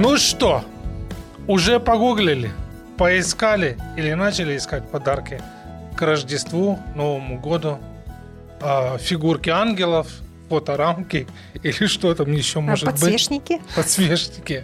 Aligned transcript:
Ну 0.00 0.16
что, 0.16 0.62
уже 1.48 1.80
погуглили, 1.80 2.52
поискали 2.96 3.76
или 3.96 4.12
начали 4.12 4.56
искать 4.56 4.88
подарки 4.88 5.42
к 5.96 6.02
Рождеству, 6.02 6.78
Новому 6.94 7.40
году, 7.40 7.80
а, 8.60 8.96
фигурки 8.98 9.50
ангелов, 9.50 10.06
фоторамки 10.48 11.26
или 11.64 11.86
что 11.86 12.14
там 12.14 12.30
еще 12.30 12.60
может 12.60 12.84
Подсвечники. 12.84 13.54
быть? 13.54 13.74
Подсвечники. 13.74 14.62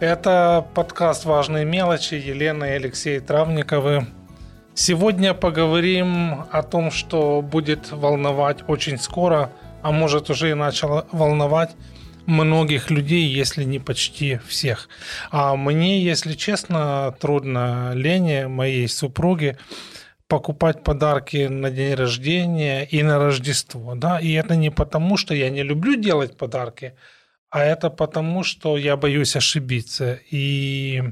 Это 0.00 0.66
подкаст 0.74 1.26
«Важные 1.26 1.64
мелочи» 1.64 2.14
Елена 2.14 2.64
и 2.64 2.70
Алексей 2.70 3.20
Травниковы. 3.20 4.08
Сегодня 4.74 5.32
поговорим 5.32 6.44
о 6.50 6.62
том, 6.64 6.90
что 6.90 7.40
будет 7.40 7.92
волновать 7.92 8.64
очень 8.66 8.98
скоро, 8.98 9.52
а 9.82 9.92
может 9.92 10.28
уже 10.28 10.50
и 10.50 10.54
начало 10.54 11.06
волновать 11.12 11.70
многих 12.26 12.90
людей, 12.90 13.26
если 13.26 13.64
не 13.64 13.78
почти 13.78 14.38
всех. 14.46 14.88
А 15.30 15.56
мне, 15.56 16.02
если 16.02 16.34
честно, 16.34 17.14
трудно 17.20 17.92
Лене, 17.94 18.48
моей 18.48 18.88
супруге, 18.88 19.58
покупать 20.28 20.82
подарки 20.82 21.46
на 21.46 21.70
день 21.70 21.94
рождения 21.94 22.84
и 22.84 23.02
на 23.02 23.18
Рождество. 23.18 23.94
Да? 23.94 24.18
И 24.18 24.32
это 24.32 24.56
не 24.56 24.70
потому, 24.70 25.16
что 25.16 25.34
я 25.34 25.50
не 25.50 25.62
люблю 25.62 25.96
делать 25.96 26.36
подарки, 26.36 26.94
а 27.50 27.62
это 27.62 27.90
потому, 27.90 28.42
что 28.42 28.76
я 28.76 28.96
боюсь 28.96 29.36
ошибиться. 29.36 30.18
И 30.30 31.02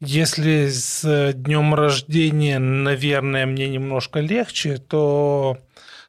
если 0.00 0.68
с 0.68 1.32
днем 1.34 1.74
рождения, 1.74 2.58
наверное, 2.58 3.46
мне 3.46 3.68
немножко 3.68 4.20
легче, 4.20 4.76
то 4.76 5.58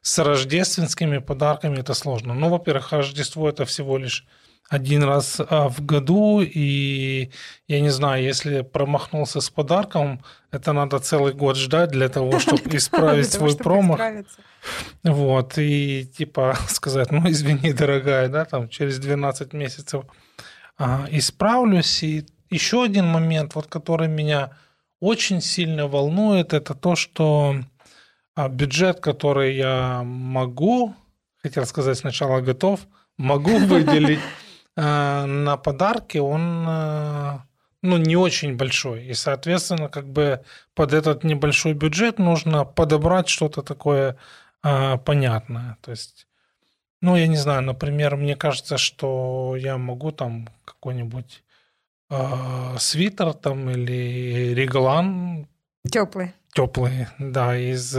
с 0.06 0.20
рождественскими 0.20 1.18
подарками 1.18 1.80
это 1.80 1.92
сложно. 1.92 2.32
Ну, 2.32 2.48
во-первых, 2.48 2.92
Рождество 2.92 3.48
это 3.48 3.64
всего 3.64 3.98
лишь 3.98 4.24
один 4.68 5.02
раз 5.02 5.40
а, 5.40 5.68
в 5.68 5.84
году, 5.84 6.42
и 6.42 7.30
я 7.66 7.80
не 7.80 7.90
знаю, 7.90 8.22
если 8.22 8.62
промахнулся 8.62 9.40
с 9.40 9.50
подарком, 9.50 10.22
это 10.52 10.72
надо 10.72 11.00
целый 11.00 11.32
год 11.34 11.56
ждать 11.56 11.90
для 11.90 12.08
того, 12.08 12.38
чтобы 12.38 12.76
исправить 12.76 13.32
свой 13.32 13.56
промах. 13.56 14.00
Вот, 15.02 15.58
и 15.58 16.04
типа 16.04 16.56
сказать, 16.68 17.10
ну, 17.10 17.28
извини, 17.28 17.72
дорогая, 17.72 18.28
да, 18.28 18.44
там 18.44 18.68
через 18.68 19.00
12 19.00 19.52
месяцев 19.54 20.04
а, 20.78 21.08
исправлюсь. 21.10 22.04
И 22.04 22.26
еще 22.48 22.84
один 22.84 23.08
момент, 23.08 23.56
вот 23.56 23.66
который 23.66 24.06
меня 24.06 24.50
очень 25.00 25.40
сильно 25.40 25.88
волнует, 25.88 26.52
это 26.52 26.74
то, 26.74 26.94
что 26.94 27.56
а, 28.36 28.48
бюджет, 28.48 29.00
который 29.00 29.56
я 29.56 30.02
могу, 30.04 30.94
хотел 31.42 31.66
сказать 31.66 31.98
сначала 31.98 32.40
готов, 32.40 32.86
могу 33.18 33.58
выделить 33.66 34.20
Э, 34.76 35.24
на 35.24 35.56
подарки, 35.56 36.18
он 36.18 36.66
э, 36.68 37.38
ну, 37.82 37.96
не 37.96 38.16
очень 38.16 38.56
большой. 38.56 39.06
И, 39.06 39.14
соответственно, 39.14 39.88
как 39.88 40.06
бы 40.06 40.44
под 40.74 40.92
этот 40.92 41.24
небольшой 41.24 41.72
бюджет 41.72 42.18
нужно 42.18 42.64
подобрать 42.64 43.28
что-то 43.28 43.62
такое 43.62 44.16
э, 44.62 44.98
понятное. 44.98 45.78
То 45.80 45.92
есть, 45.92 46.26
ну, 47.00 47.16
я 47.16 47.26
не 47.26 47.36
знаю, 47.36 47.62
например, 47.62 48.16
мне 48.16 48.36
кажется, 48.36 48.76
что 48.76 49.56
я 49.58 49.78
могу 49.78 50.12
там 50.12 50.48
какой-нибудь 50.64 51.42
свитер 52.78 53.32
там 53.32 53.68
или 53.68 54.54
реглан. 54.54 55.48
Теплый. 55.90 56.34
Теплый, 56.56 57.06
да, 57.18 57.56
из 57.56 57.96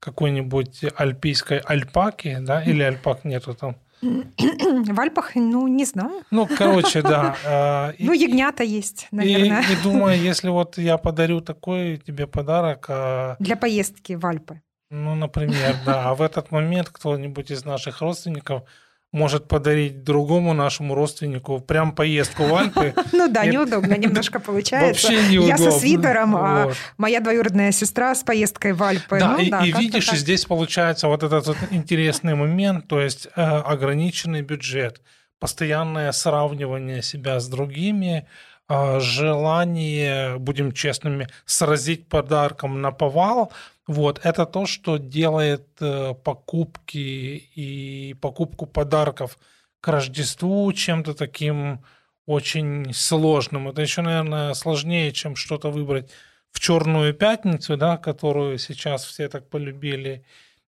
какой-нибудь 0.00 0.84
альпийской 0.96 1.58
альпаки, 1.58 2.38
да, 2.40 2.62
или 2.62 2.82
альпак 2.82 3.24
нету 3.24 3.54
там 3.54 3.76
В 4.02 5.00
Альпах, 5.00 5.34
ну, 5.34 5.66
не 5.68 5.84
знаю. 5.84 6.22
Ну, 6.30 6.46
короче, 6.46 7.02
да. 7.02 7.36
А, 7.46 7.92
ну, 7.98 8.12
ягнята 8.12 8.62
есть, 8.62 9.08
наверное. 9.10 9.62
И, 9.62 9.72
и 9.72 9.82
думаю, 9.82 10.20
если 10.30 10.48
вот 10.48 10.78
я 10.78 10.98
подарю 10.98 11.40
такой 11.40 11.96
тебе 11.96 12.26
подарок... 12.26 12.86
А 12.88 13.36
Для 13.38 13.56
поездки 13.56 14.12
в 14.12 14.26
Альпы. 14.26 14.60
Ну, 14.90 15.14
например, 15.14 15.76
да. 15.84 16.10
А 16.10 16.14
в 16.14 16.22
этот 16.22 16.50
момент 16.50 16.90
кто-нибудь 16.90 17.50
из 17.50 17.64
наших 17.64 18.02
родственников 18.02 18.62
может 19.12 19.48
подарить 19.48 20.04
другому 20.04 20.52
нашему 20.52 20.94
родственнику 20.94 21.60
прям 21.60 21.92
поездку 21.92 22.44
в 22.44 22.54
Альпы. 22.54 22.94
Ну 23.12 23.28
да, 23.28 23.46
неудобно 23.46 23.96
немножко 23.96 24.40
получается. 24.40 25.08
Вообще 25.08 25.28
неудобно. 25.28 25.64
Я 25.64 25.70
со 25.70 25.78
свитером, 25.78 26.36
а 26.36 26.72
моя 26.98 27.20
двоюродная 27.20 27.72
сестра 27.72 28.14
с 28.14 28.22
поездкой 28.22 28.72
в 28.72 28.82
Альпы. 28.82 29.18
Да, 29.18 29.36
ну 29.38 29.64
и 29.64 29.72
видишь, 29.72 30.10
здесь 30.10 30.44
получается 30.44 31.08
вот 31.08 31.22
этот 31.22 31.56
интересный 31.70 32.34
момент, 32.34 32.88
то 32.88 33.00
есть 33.00 33.28
э, 33.36 33.40
ограниченный 33.40 34.42
бюджет, 34.42 35.00
постоянное 35.38 36.12
сравнивание 36.12 37.02
себя 37.02 37.40
с 37.40 37.48
другими, 37.48 38.26
желание, 38.68 40.38
будем 40.38 40.72
честными, 40.72 41.28
сразить 41.44 42.08
подарком 42.08 42.80
на 42.80 42.90
повал, 42.90 43.52
вот, 43.86 44.20
это 44.24 44.46
то, 44.46 44.66
что 44.66 44.96
делает 44.96 45.68
э, 45.80 46.14
покупки 46.24 46.98
и 46.98 48.14
покупку 48.20 48.66
подарков 48.66 49.38
к 49.80 49.88
Рождеству 49.88 50.72
чем-то 50.72 51.14
таким 51.14 51.84
очень 52.26 52.92
сложным. 52.92 53.68
Это 53.68 53.82
еще, 53.82 54.02
наверное, 54.02 54.54
сложнее, 54.54 55.12
чем 55.12 55.36
что-то 55.36 55.70
выбрать 55.70 56.10
в 56.50 56.58
Черную 56.58 57.14
пятницу, 57.14 57.76
да, 57.76 57.96
которую 57.96 58.58
сейчас 58.58 59.04
все 59.04 59.28
так 59.28 59.48
полюбили. 59.48 60.24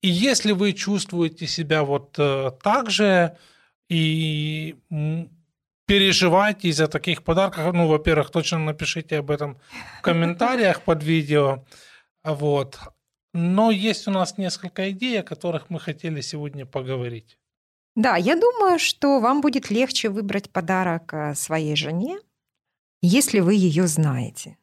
И 0.02 0.08
если 0.08 0.52
вы 0.52 0.74
чувствуете 0.74 1.46
себя 1.46 1.84
вот 1.84 2.16
э, 2.18 2.52
так 2.64 2.90
же 2.90 3.38
и 3.90 4.76
переживаете 5.86 6.70
из-за 6.70 6.88
таких 6.88 7.24
подарков, 7.24 7.74
ну, 7.74 7.88
во-первых, 7.88 8.32
точно 8.32 8.60
напишите 8.60 9.18
об 9.18 9.32
этом 9.32 9.58
в 10.00 10.02
комментариях 10.02 10.82
под 10.82 11.04
видео. 11.04 11.66
Вот. 12.24 12.80
Но 13.34 13.72
есть 13.72 14.08
у 14.08 14.12
нас 14.12 14.38
несколько 14.38 14.92
идей, 14.92 15.20
о 15.20 15.24
которых 15.24 15.70
мы 15.70 15.80
хотели 15.80 16.22
сегодня 16.22 16.66
поговорить. 16.66 17.38
Да, 17.96 18.16
я 18.16 18.36
думаю, 18.36 18.80
что 18.80 19.20
вам 19.20 19.42
будет 19.42 19.70
легче 19.70 20.10
выбрать 20.10 20.50
подарок 20.50 21.14
э, 21.14 21.36
своей 21.36 21.76
жене, 21.76 22.18
если 23.02 23.40
вы 23.40 23.54
ее 23.54 23.88
знаете. 23.88 24.58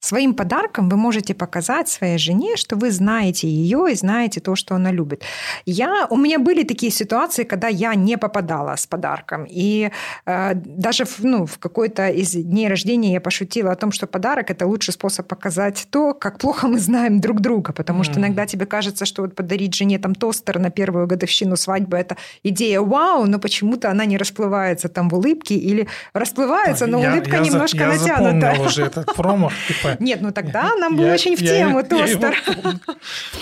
Своим 0.00 0.34
подарком 0.34 0.88
вы 0.88 0.96
можете 0.96 1.34
показать 1.34 1.88
своей 1.88 2.16
жене, 2.16 2.56
что 2.56 2.76
вы 2.76 2.90
знаете 2.90 3.46
ее 3.46 3.92
и 3.92 3.94
знаете 3.94 4.40
то, 4.40 4.56
что 4.56 4.74
она 4.74 4.90
любит. 4.90 5.24
Я, 5.66 6.06
у 6.08 6.16
меня 6.16 6.38
были 6.38 6.64
такие 6.64 6.90
ситуации, 6.90 7.44
когда 7.44 7.68
я 7.68 7.94
не 7.94 8.16
попадала 8.16 8.76
с 8.76 8.86
подарком. 8.86 9.46
И 9.46 9.90
э, 10.24 10.54
даже 10.54 11.04
в, 11.04 11.22
ну, 11.22 11.44
в 11.44 11.58
какой-то 11.58 12.08
из 12.08 12.32
дней 12.32 12.68
рождения 12.68 13.12
я 13.12 13.20
пошутила 13.20 13.72
о 13.72 13.76
том, 13.76 13.92
что 13.92 14.06
подарок– 14.06 14.50
это 14.52 14.66
лучший 14.66 14.94
способ 14.94 15.28
показать 15.28 15.86
то, 15.90 16.14
как 16.14 16.38
плохо 16.38 16.66
мы 16.66 16.78
знаем 16.78 17.20
друг 17.20 17.40
друга. 17.40 17.74
Потому 17.74 18.02
что 18.02 18.20
иногда 18.20 18.46
тебе 18.46 18.64
кажется, 18.64 19.04
что 19.04 19.20
вот 19.20 19.34
подарить 19.34 19.74
жене 19.74 19.98
там 19.98 20.14
тостер 20.14 20.58
на 20.58 20.70
первую 20.70 21.06
годовщину 21.08 21.56
свадьбы– 21.56 21.96
это 21.98 22.16
идея 22.42 22.80
вау, 22.80 23.26
но 23.26 23.38
почему-то 23.38 23.90
она 23.90 24.06
не 24.06 24.16
расплывается 24.16 24.88
там 24.88 25.10
в 25.10 25.14
улыбке 25.14 25.56
или 25.56 25.88
расплывается, 26.14 26.86
но 26.86 27.02
я, 27.02 27.12
улыбка 27.12 27.36
я 27.36 27.42
немножко 27.42 27.78
за, 27.78 28.06
я 28.06 28.18
натянута. 28.18 28.52
Я 28.56 28.62
уже 28.62 28.82
этот 28.86 29.14
промах, 29.14 29.52
типа 29.68 29.89
нет, 29.98 30.20
ну 30.20 30.32
тогда 30.32 30.74
нам 30.76 30.96
был 30.96 31.04
очень 31.04 31.36
в 31.36 31.40
тему 31.40 31.82
тостер. 31.82 32.36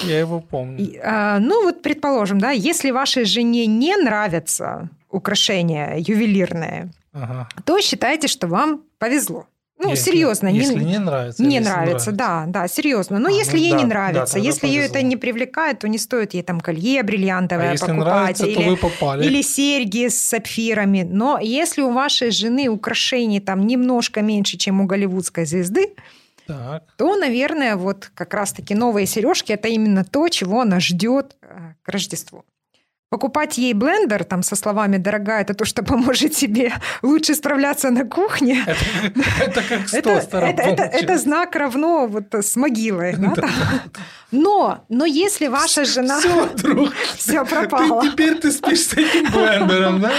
Я 0.04 0.20
его 0.20 0.40
помню. 0.40 1.00
А, 1.02 1.38
ну 1.38 1.64
вот, 1.64 1.82
предположим, 1.82 2.40
да, 2.40 2.50
если 2.50 2.90
вашей 2.90 3.24
жене 3.24 3.66
не 3.66 3.96
нравятся 3.96 4.88
украшения 5.10 5.96
ювелирные, 5.98 6.90
то 7.64 7.80
считайте, 7.80 8.28
что 8.28 8.46
вам 8.46 8.82
повезло. 8.98 9.46
Ну, 9.80 9.90
если, 9.90 10.10
серьезно. 10.10 10.48
Если 10.48 10.74
не, 10.74 10.84
не 10.84 10.98
нравится. 10.98 11.42
Не 11.42 11.60
нравится, 11.60 12.10
нравится, 12.10 12.12
да, 12.12 12.44
да, 12.48 12.68
серьезно. 12.68 13.20
Но 13.20 13.28
а, 13.28 13.32
если 13.32 13.58
ну, 13.58 13.62
ей 13.62 13.72
да, 13.72 13.78
не 13.78 13.84
нравится, 13.84 14.34
да, 14.34 14.40
если 14.40 14.66
ее 14.66 14.86
это 14.86 15.02
не 15.02 15.16
привлекает, 15.16 15.78
то 15.78 15.88
не 15.88 15.98
стоит 15.98 16.34
ей 16.34 16.42
там 16.42 16.60
колье 16.60 17.02
бриллиантовое 17.04 17.68
а 17.68 17.72
если 17.72 17.86
покупать. 17.86 18.06
Нравится, 18.06 18.46
или, 18.46 18.54
то 18.54 18.70
вы 18.70 18.76
попали. 18.76 19.24
или 19.24 19.42
серьги 19.42 20.08
с 20.08 20.20
сапфирами. 20.20 21.02
Но 21.08 21.38
если 21.40 21.82
у 21.82 21.92
вашей 21.92 22.32
жены 22.32 22.68
украшений 22.68 23.38
там 23.38 23.66
немножко 23.68 24.20
меньше, 24.20 24.56
чем 24.56 24.80
у 24.80 24.86
голливудской 24.86 25.46
звезды, 25.46 25.94
так. 26.48 26.82
то, 26.96 27.16
наверное, 27.16 27.76
вот 27.76 28.10
как 28.14 28.34
раз-таки 28.34 28.74
новые 28.74 29.06
сережки 29.06 29.52
это 29.52 29.68
именно 29.68 30.04
то, 30.04 30.28
чего 30.28 30.62
она 30.62 30.80
ждет 30.80 31.36
э, 31.42 31.74
к 31.82 31.88
Рождеству. 31.88 32.44
Покупать 33.10 33.56
ей 33.56 33.72
блендер 33.72 34.24
там 34.24 34.42
со 34.42 34.54
словами 34.54 34.98
«дорогая, 34.98 35.40
это 35.40 35.54
то, 35.54 35.64
что 35.64 35.82
поможет 35.82 36.32
тебе 36.32 36.74
лучше 37.02 37.34
справляться 37.34 37.90
на 37.90 38.04
кухне». 38.04 38.64
Это, 38.66 39.44
это 39.44 39.62
как 39.62 39.88
с 39.88 39.94
это, 39.94 40.10
это, 40.10 40.62
это, 40.62 40.82
это 40.82 41.18
знак 41.18 41.56
равно 41.56 42.06
вот 42.06 42.34
с 42.34 42.56
могилой. 42.56 43.14
Да? 43.16 43.34
Но, 44.30 44.84
но 44.90 45.06
если 45.06 45.46
ваша 45.46 45.86
жена... 45.86 46.20
Все, 46.20 46.46
друг. 46.54 46.92
Все 47.16 47.46
пропало. 47.46 48.02
Ты, 48.02 48.10
теперь 48.10 48.34
ты 48.38 48.52
спишь 48.52 48.88
с 48.88 48.92
этим 48.92 49.32
блендером, 49.32 50.02
да? 50.02 50.12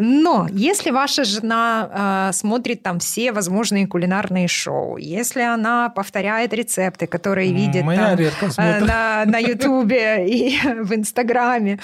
Но 0.00 0.48
если 0.50 0.90
ваша 0.90 1.24
жена 1.24 2.30
э, 2.30 2.32
смотрит 2.32 2.82
там 2.82 2.98
все 3.00 3.32
возможные 3.32 3.86
кулинарные 3.86 4.48
шоу, 4.48 4.96
если 4.96 5.42
она 5.42 5.90
повторяет 5.90 6.54
рецепты, 6.54 7.06
которые 7.06 7.52
видит 7.52 7.84
Моя 7.84 8.16
там, 8.16 8.50
э, 8.56 8.80
на, 8.80 9.24
на 9.26 9.38
Ютубе 9.50 10.26
и 10.26 10.58
в 10.82 10.94
Инстаграме, 10.94 11.78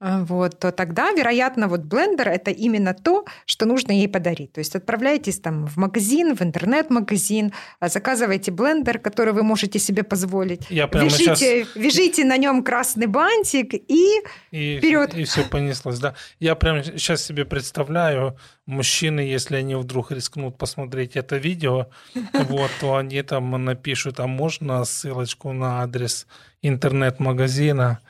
вот, 0.00 0.58
то 0.58 0.72
тогда, 0.72 1.12
вероятно, 1.12 1.68
вот 1.68 1.80
блендер– 1.80 2.28
это 2.30 2.50
именно 2.50 2.94
то, 2.94 3.26
что 3.44 3.66
нужно 3.66 3.92
ей 3.92 4.08
подарить. 4.08 4.52
То 4.52 4.60
есть 4.60 4.74
отправляйтесь 4.74 5.40
там 5.40 5.66
в 5.66 5.76
магазин, 5.76 6.34
в 6.34 6.40
интернет-магазин, 6.40 7.52
а, 7.80 7.88
заказывайте 7.88 8.50
блендер, 8.50 8.98
который 8.98 9.34
вы 9.34 9.42
можете 9.42 9.78
себе 9.78 10.02
позволить. 10.02 10.62
Я 10.70 10.88
прямо 10.88 11.04
вяжите, 11.06 11.36
сейчас... 11.36 11.76
вяжите 11.76 12.24
на 12.24 12.38
нем 12.38 12.62
красный 12.62 13.06
бантик 13.06 13.74
и, 13.74 14.22
и 14.50 14.78
вперед. 14.78 15.14
И 15.14 15.24
все 15.24 15.44
понеслось, 15.44 15.98
да. 15.98 16.14
Я 16.38 16.54
прямо 16.54 16.82
сейчас 16.82 17.22
себе 17.22 17.44
представляю, 17.44 18.38
мужчины, 18.70 19.20
если 19.20 19.56
они 19.56 19.74
вдруг 19.74 20.12
рискнут 20.12 20.56
посмотреть 20.56 21.16
это 21.16 21.36
видео, 21.36 21.88
вот, 22.32 22.70
то 22.80 22.96
они 22.96 23.22
там 23.22 23.64
напишут, 23.64 24.20
а 24.20 24.26
можно 24.26 24.84
ссылочку 24.84 25.52
на 25.52 25.82
адрес 25.82 26.26
интернет-магазина. 26.62 28.00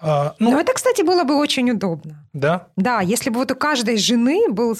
А, 0.00 0.34
ну, 0.38 0.52
ну, 0.52 0.60
это, 0.60 0.72
кстати, 0.72 1.02
было 1.02 1.24
бы 1.24 1.36
очень 1.36 1.70
удобно. 1.70 2.24
Да? 2.32 2.68
Да, 2.76 3.00
если 3.00 3.30
бы 3.30 3.40
вот 3.40 3.50
у 3.50 3.56
каждой 3.56 3.96
жены 3.96 4.48
был 4.50 4.76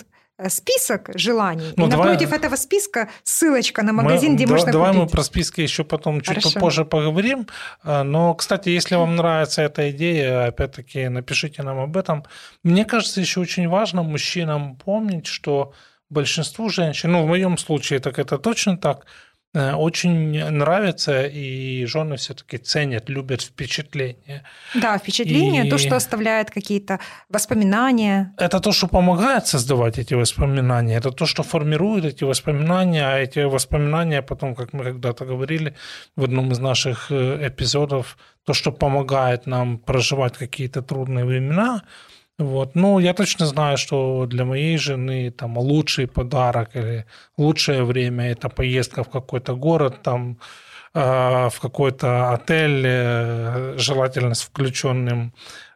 список 0.49 1.11
желаний. 1.15 1.73
Ну, 1.77 1.87
и 1.87 1.91
давай... 1.91 2.09
напротив 2.09 2.33
этого 2.33 2.57
списка 2.57 3.09
ссылочка 3.23 3.83
на 3.83 3.93
магазин, 3.93 4.31
мы, 4.31 4.37
где 4.37 4.47
да, 4.47 4.53
можно 4.53 4.73
давай 4.73 4.89
купить. 4.89 4.95
Давай 4.95 5.07
мы 5.07 5.11
про 5.11 5.23
списки 5.23 5.61
еще 5.61 5.85
потом 5.85 6.21
чуть 6.21 6.29
Хорошо. 6.29 6.51
попозже 6.53 6.85
поговорим. 6.85 7.47
А, 7.83 8.03
но, 8.03 8.35
кстати, 8.35 8.69
если 8.69 8.97
вам 8.97 9.17
нравится 9.17 9.63
эта 9.63 9.91
идея, 9.91 10.47
опять-таки 10.47 11.09
напишите 11.09 11.63
нам 11.63 11.79
об 11.79 11.97
этом. 11.97 12.25
Мне 12.63 12.85
кажется, 12.85 13.21
еще 13.21 13.41
очень 13.41 13.69
важно 13.69 14.03
мужчинам 14.03 14.77
помнить, 14.77 15.27
что 15.27 15.73
большинству 16.11 16.69
женщин, 16.69 17.13
ну, 17.13 17.23
в 17.23 17.27
моем 17.27 17.59
случае 17.59 17.99
так 17.99 18.19
это 18.19 18.39
точно 18.39 18.77
так, 18.77 19.07
Э, 19.07 19.34
очень 19.55 20.51
нравится, 20.51 21.27
и 21.27 21.87
жены 21.87 22.17
все-таки 22.17 22.59
ценят, 22.59 23.09
любят 23.09 23.43
впечатления. 23.43 24.43
Да, 24.75 24.99
впечатления, 24.99 25.67
и... 25.67 25.71
то, 25.71 25.79
что 25.79 25.97
оставляет 25.97 26.51
какие-то 26.51 26.99
воспоминания. 27.29 28.35
Это 28.37 28.61
то, 28.61 28.73
что 28.73 28.89
помогает 28.89 29.47
создавать 29.47 29.99
эти 29.99 30.15
воспоминания, 30.15 30.97
это 30.97 31.11
то, 31.11 31.27
что 31.27 31.43
формирует 31.43 32.05
эти 32.05 32.25
воспоминания, 32.25 33.07
а 33.07 33.19
эти 33.19 33.45
воспоминания 33.45 34.23
потом, 34.23 34.55
как 34.55 34.73
мы 34.73 34.85
когда-то 34.85 35.25
говорили 35.25 35.75
в 36.17 36.25
одном 36.25 36.51
из 36.53 36.59
наших 36.59 37.13
э, 37.13 37.49
эпизодов, 37.49 38.19
то, 38.45 38.55
что 38.55 38.73
помогает 38.73 39.47
нам 39.47 39.79
проживать 39.79 40.37
какие-то 40.37 40.83
трудные 40.83 41.25
времена– 41.25 41.83
вот. 42.39 42.75
Ну, 42.75 42.99
я 42.99 43.15
точно 43.15 43.47
знаю, 43.47 43.77
что 43.77 44.27
для 44.27 44.45
моей 44.45 44.77
жены 44.77 45.31
там 45.31 45.57
лучший 45.57 46.07
подарок 46.07 46.71
или 46.75 47.07
лучшее 47.37 47.85
время 47.85 48.33
это 48.33 48.49
поездка 48.49 49.05
в 49.05 49.09
какой-то 49.09 49.55
город, 49.55 50.03
там 50.03 50.39
э, 50.95 51.49
в 51.49 51.61
какой-то 51.61 52.33
отель, 52.33 52.83
э, 52.85 53.75
желательно 53.79 54.35
с 54.35 54.43
включенным 54.43 55.33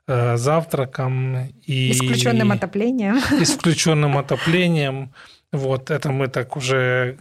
э, 0.09 0.37
завтраком 0.37 1.47
и, 1.65 1.91
и 1.91 1.93
с 1.93 1.99
включенным 1.99 2.51
отоплением. 2.51 3.19
И 3.41 3.45
с 3.45 3.55
включенным 3.55 4.19
отоплением. 4.19 5.13
Вот 5.53 5.91
это 5.91 6.11
мы 6.11 6.27
так 6.27 6.57
уже 6.57 7.19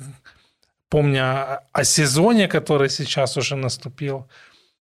помня 0.89 1.61
о 1.71 1.83
сезоне, 1.83 2.47
который 2.47 2.89
сейчас 2.89 3.37
уже 3.37 3.55
наступил, 3.55 4.27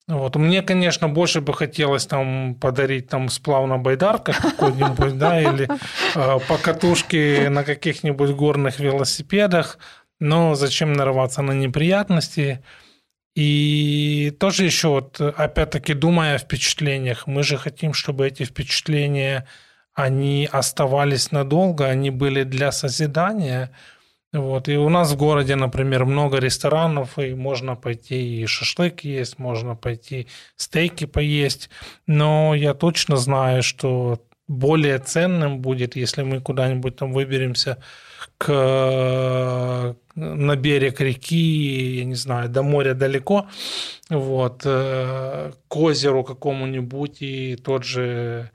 вот. 0.09 0.35
Мне, 0.35 0.63
конечно, 0.63 1.07
больше 1.07 1.39
бы 1.39 1.53
хотелось 1.53 2.07
там 2.07 2.55
подарить 2.55 3.09
там 3.09 3.29
сплав 3.29 3.67
на 3.67 3.77
байдарках 3.77 4.41
какой-нибудь, 4.41 5.19
да, 5.19 5.39
или 5.39 5.69
э, 6.15 6.39
покатушки 6.47 7.47
на 7.47 7.63
каких-нибудь 7.63 8.31
горных 8.31 8.79
велосипедах, 8.79 9.77
но 10.19 10.55
зачем 10.55 10.93
нарываться 10.93 11.43
на 11.43 11.51
неприятности? 11.51 12.63
И 13.35 14.35
тоже 14.39 14.65
еще 14.65 14.87
вот, 14.87 15.21
опять-таки, 15.21 15.93
думая 15.93 16.35
о 16.35 16.39
впечатлениях, 16.39 17.27
мы 17.27 17.43
же 17.43 17.57
хотим, 17.57 17.93
чтобы 17.93 18.27
эти 18.27 18.45
впечатления, 18.45 19.47
они 19.93 20.49
оставались 20.51 21.31
надолго, 21.31 21.85
они 21.85 22.09
были 22.09 22.43
для 22.43 22.71
созидания– 22.71 23.69
вот. 24.31 24.69
И 24.69 24.77
у 24.77 24.89
нас 24.89 25.11
в 25.11 25.17
городе, 25.17 25.55
например, 25.55 26.05
много 26.05 26.37
ресторанов, 26.37 27.17
и 27.17 27.33
можно 27.33 27.75
пойти 27.75 28.41
и 28.41 28.45
шашлык 28.45 29.01
есть, 29.01 29.39
можно 29.39 29.75
пойти 29.75 30.27
стейки 30.55 31.05
поесть. 31.05 31.69
Но 32.05 32.53
я 32.53 32.73
точно 32.73 33.17
знаю, 33.17 33.63
что 33.63 34.19
более 34.47 34.99
ценным 34.99 35.59
будет, 35.59 35.95
если 35.95 36.23
мы 36.23 36.41
куда-нибудь 36.41 36.95
там 36.95 37.13
выберемся 37.13 37.77
к, 38.37 39.95
на 40.15 40.55
берег 40.55 41.01
реки, 41.01 41.97
я 41.99 42.05
не 42.05 42.15
знаю, 42.15 42.49
до 42.49 42.63
моря 42.63 42.93
далеко, 42.93 43.47
вот, 44.09 44.61
э, 44.65 45.51
к 45.67 45.75
озеру 45.75 46.23
какому-нибудь, 46.23 47.21
и 47.21 47.55
тот 47.55 47.83
же 47.83 48.49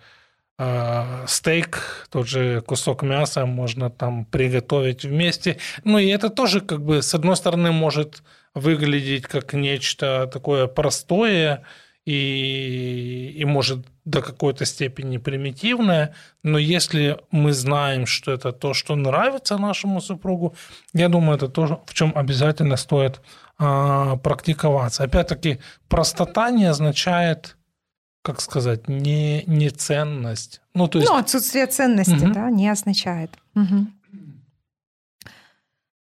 а, 0.56 1.24
стейк, 1.26 2.06
тот 2.10 2.28
же 2.28 2.60
кусок 2.60 3.02
мяса 3.02 3.44
можно 3.46 3.90
там 3.90 4.24
приготовить 4.24 5.04
вместе. 5.04 5.58
Ну 5.82 5.98
и 5.98 6.06
это 6.06 6.30
тоже 6.30 6.60
как 6.60 6.82
бы 6.82 7.02
с 7.02 7.14
одной 7.14 7.36
стороны 7.36 7.72
может 7.72 8.22
выглядеть 8.54 9.26
как 9.26 9.52
нечто 9.52 10.28
такое 10.32 10.68
простое 10.68 11.64
и, 12.06 13.34
и 13.36 13.44
может 13.44 13.86
до 14.04 14.20
какой-то 14.20 14.64
степени 14.66 15.16
примитивное, 15.16 16.14
но 16.42 16.58
если 16.58 17.18
мы 17.30 17.52
знаем, 17.52 18.06
что 18.06 18.32
это 18.32 18.52
то, 18.52 18.74
что 18.74 18.94
нравится 18.94 19.56
нашему 19.56 20.00
супругу, 20.00 20.54
я 20.92 21.08
думаю, 21.08 21.36
это 21.36 21.48
то, 21.48 21.82
в 21.86 21.94
чем 21.94 22.12
обязательно 22.14 22.76
стоит 22.76 23.22
а, 23.58 24.16
практиковаться. 24.16 25.04
Опять-таки, 25.04 25.58
простота 25.88 26.50
не 26.50 26.66
означает 26.66 27.56
как 28.24 28.40
сказать, 28.40 28.88
не, 28.88 29.44
не 29.46 29.68
ценность. 29.68 30.62
Ну, 30.72 30.88
то 30.88 30.98
есть... 30.98 31.10
ну 31.10 31.18
отсутствие 31.18 31.66
ценности, 31.66 32.24
угу. 32.24 32.32
да, 32.32 32.50
не 32.50 32.70
означает. 32.70 33.30
Угу. 33.54 33.86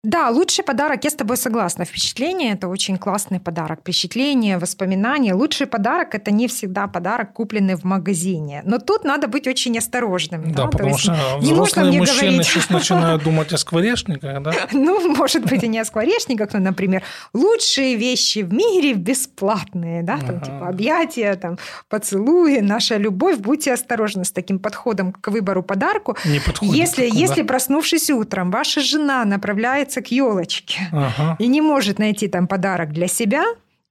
Да, 0.04 0.30
лучший 0.30 0.64
подарок, 0.64 1.04
я 1.04 1.10
с 1.10 1.14
тобой 1.14 1.36
согласна. 1.36 1.84
Впечатление– 1.84 2.52
это 2.54 2.66
очень 2.66 2.98
классный 2.98 3.38
подарок. 3.38 3.82
Впечатление, 3.82 4.58
воспоминания. 4.58 5.32
Лучший 5.32 5.68
подарок– 5.68 6.08
это 6.16 6.32
не 6.32 6.48
всегда 6.48 6.88
подарок, 6.88 7.32
купленный 7.34 7.76
в 7.76 7.84
магазине. 7.84 8.62
Но 8.64 8.78
тут 8.78 9.04
надо 9.04 9.28
быть 9.28 9.46
очень 9.46 9.78
осторожным. 9.78 10.50
Да, 10.50 10.64
да? 10.64 10.66
потому 10.66 10.98
что 10.98 11.16
не 11.40 11.52
взрослые 11.52 12.00
мужчины 12.00 12.30
говорить... 12.30 12.46
сейчас 12.48 12.68
начинают 12.68 13.22
думать 13.22 13.52
о 13.52 13.58
скворечниках, 13.58 14.42
да? 14.42 14.52
Ну, 14.72 15.14
может 15.14 15.44
быть, 15.44 15.62
и 15.62 15.68
не 15.68 15.78
о 15.78 15.84
скворечниках, 15.84 16.52
но, 16.52 16.58
например, 16.58 17.04
лучшие 17.32 17.94
вещи 17.94 18.40
в 18.40 18.52
мире 18.52 18.94
бесплатные, 18.94 20.02
да, 20.02 20.18
там, 20.18 20.40
типа 20.40 20.66
объятия, 20.66 21.36
там, 21.36 21.58
поцелуи, 21.88 22.58
наша 22.58 22.96
любовь. 22.96 23.38
Будьте 23.38 23.72
осторожны 23.72 24.24
с 24.24 24.32
таким 24.32 24.58
подходом 24.58 25.12
к 25.12 25.28
выбору 25.28 25.62
подарку. 25.62 26.16
Не 26.24 26.40
подходит. 26.40 26.74
Если, 26.74 27.08
если 27.08 27.42
проснувшись 27.42 28.10
утром, 28.10 28.50
ваша 28.50 28.80
жена 28.80 29.24
направляет 29.24 29.91
направляется 29.92 30.02
к 30.02 30.10
елочке 30.10 30.88
ага. 30.92 31.36
и 31.38 31.48
не 31.48 31.60
может 31.60 31.98
найти 31.98 32.28
там 32.28 32.46
подарок 32.46 32.92
для 32.92 33.08
себя, 33.08 33.44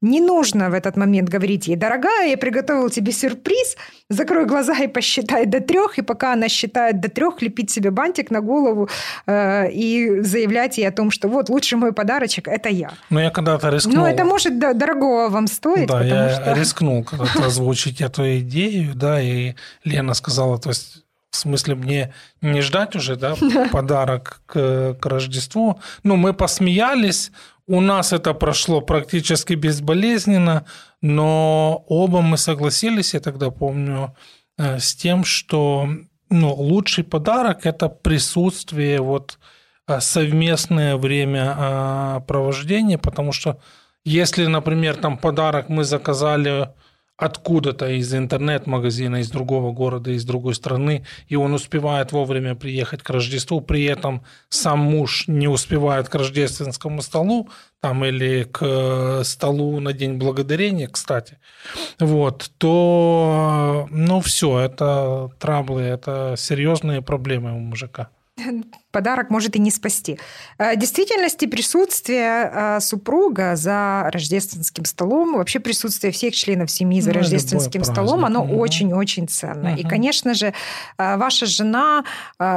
не 0.04 0.20
нужно 0.20 0.70
в 0.70 0.74
этот 0.74 0.98
момент 0.98 1.30
говорить 1.30 1.68
ей, 1.68 1.76
дорогая, 1.76 2.30
я 2.30 2.38
приготовил 2.38 2.90
тебе 2.90 3.12
сюрприз, 3.12 3.78
закрой 4.10 4.46
глаза 4.46 4.74
и 4.74 4.88
посчитай 4.88 5.46
до 5.46 5.60
трех, 5.60 6.00
и 6.00 6.02
пока 6.02 6.34
она 6.34 6.50
считает 6.50 7.00
до 7.02 7.08
трех, 7.08 7.42
лепить 7.44 7.70
себе 7.70 7.92
бантик 7.92 8.32
на 8.32 8.42
голову 8.42 8.90
э, 9.28 9.72
и 9.72 10.22
заявлять 10.22 10.80
ей 10.80 10.88
о 10.88 10.92
том, 10.92 11.12
что 11.12 11.28
вот 11.28 11.50
лучший 11.50 11.78
мой 11.78 11.92
подарочек– 11.92 12.48
это 12.50 12.70
я. 12.70 12.90
Ну, 13.12 13.20
я 13.20 13.30
когда-то 13.30 13.70
рискнул. 13.70 13.98
Ну, 13.98 14.06
это 14.06 14.26
может 14.26 14.58
да, 14.58 14.74
дорогого 14.74 15.30
вам 15.30 15.48
стоить. 15.48 15.88
Да, 15.88 16.04
я 16.04 16.30
что... 16.30 16.54
рискнул 16.54 17.04
когда-то 17.04 17.46
озвучить 17.46 18.02
эту 18.02 18.24
идею, 18.40 18.96
да, 18.96 19.22
и 19.22 19.54
Лена 19.84 20.16
сказала, 20.16 20.58
то 20.58 20.70
есть 20.70 21.04
в 21.32 21.38
смысле, 21.38 21.76
мне 21.76 22.14
не 22.42 22.62
ждать 22.62 22.96
уже, 22.96 23.16
да, 23.18 23.36
подарок 23.72 24.42
к, 24.46 24.94
к 24.94 25.06
Рождеству. 25.06 25.80
Ну, 26.04 26.18
мы 26.18 26.34
посмеялись, 26.34 27.32
у 27.68 27.82
нас 27.82 28.14
это 28.14 28.34
прошло 28.34 28.82
практически 28.82 29.54
безболезненно, 29.54 30.66
но 31.02 31.84
оба 31.88 32.22
мы 32.22 32.38
согласились, 32.38 33.14
я 33.14 33.20
тогда 33.20 33.50
помню, 33.50 34.16
э, 34.58 34.80
с 34.80 34.94
тем, 34.94 35.24
что 35.24 35.88
ну, 36.30 36.54
лучший 36.54 37.04
подарок– 37.04 37.62
это 37.66 37.90
присутствие, 37.90 39.02
вот, 39.02 39.40
э, 39.88 40.02
совместное 40.02 40.98
время 40.98 41.56
э, 41.58 42.20
провождения, 42.28 42.98
потому 42.98 43.32
что 43.32 43.58
если, 44.04 44.48
например, 44.48 44.96
там 44.96 45.18
подарок 45.18 45.70
мы 45.70 45.84
заказали 45.84 46.70
откуда-то 47.22 47.88
из 47.88 48.14
интернет-магазина, 48.16 49.18
из 49.18 49.30
другого 49.30 49.72
города, 49.72 50.10
из 50.10 50.26
другой 50.26 50.56
страны, 50.56 51.06
и 51.28 51.36
он 51.36 51.54
успевает 51.54 52.12
вовремя 52.12 52.56
приехать 52.56 53.04
к 53.04 53.10
Рождеству, 53.12 53.62
при 53.62 53.84
этом 53.84 54.24
сам 54.50 54.80
муж 54.80 55.26
не 55.28 55.48
успевает 55.48 56.10
к 56.10 56.16
рождественскому 56.16 57.04
столу, 57.04 57.48
там, 57.80 58.04
или 58.06 58.44
к 58.44 59.24
столу 59.24 59.80
на 59.80 59.94
День 59.94 60.18
Благодарения, 60.18 60.88
кстати, 60.88 61.38
вот, 62.00 62.50
то, 62.58 63.88
ну, 63.92 64.20
все, 64.22 64.58
это 64.58 65.30
траблы, 65.38 65.82
это 65.84 66.34
серьезные 66.38 67.04
проблемы 67.04 67.54
у 67.54 67.60
мужика. 67.60 68.10
подарок 68.92 69.30
может 69.30 69.56
и 69.56 69.60
не 69.60 69.72
спасти. 69.72 70.20
Э, 70.58 70.76
в 70.76 70.80
действительности 70.80 71.46
присутствие 71.46 72.52
э, 72.54 72.80
супруга 72.80 73.56
за 73.56 74.10
рождественским 74.12 74.86
столом, 74.86 75.38
вообще 75.38 75.60
присутствие 75.60 76.12
всех 76.12 76.36
членов 76.36 76.72
семьи 76.72 77.02
за 77.02 77.12
ну, 77.12 77.20
рождественским 77.20 77.84
столом, 77.84 78.26
оно 78.26 78.44
очень-очень 78.44 79.28
ценно. 79.28 79.74
Угу. 79.74 79.80
И, 79.80 79.84
конечно 79.84 80.34
же, 80.34 80.54
э, 80.98 81.18
ваша 81.18 81.46
жена 81.46 82.04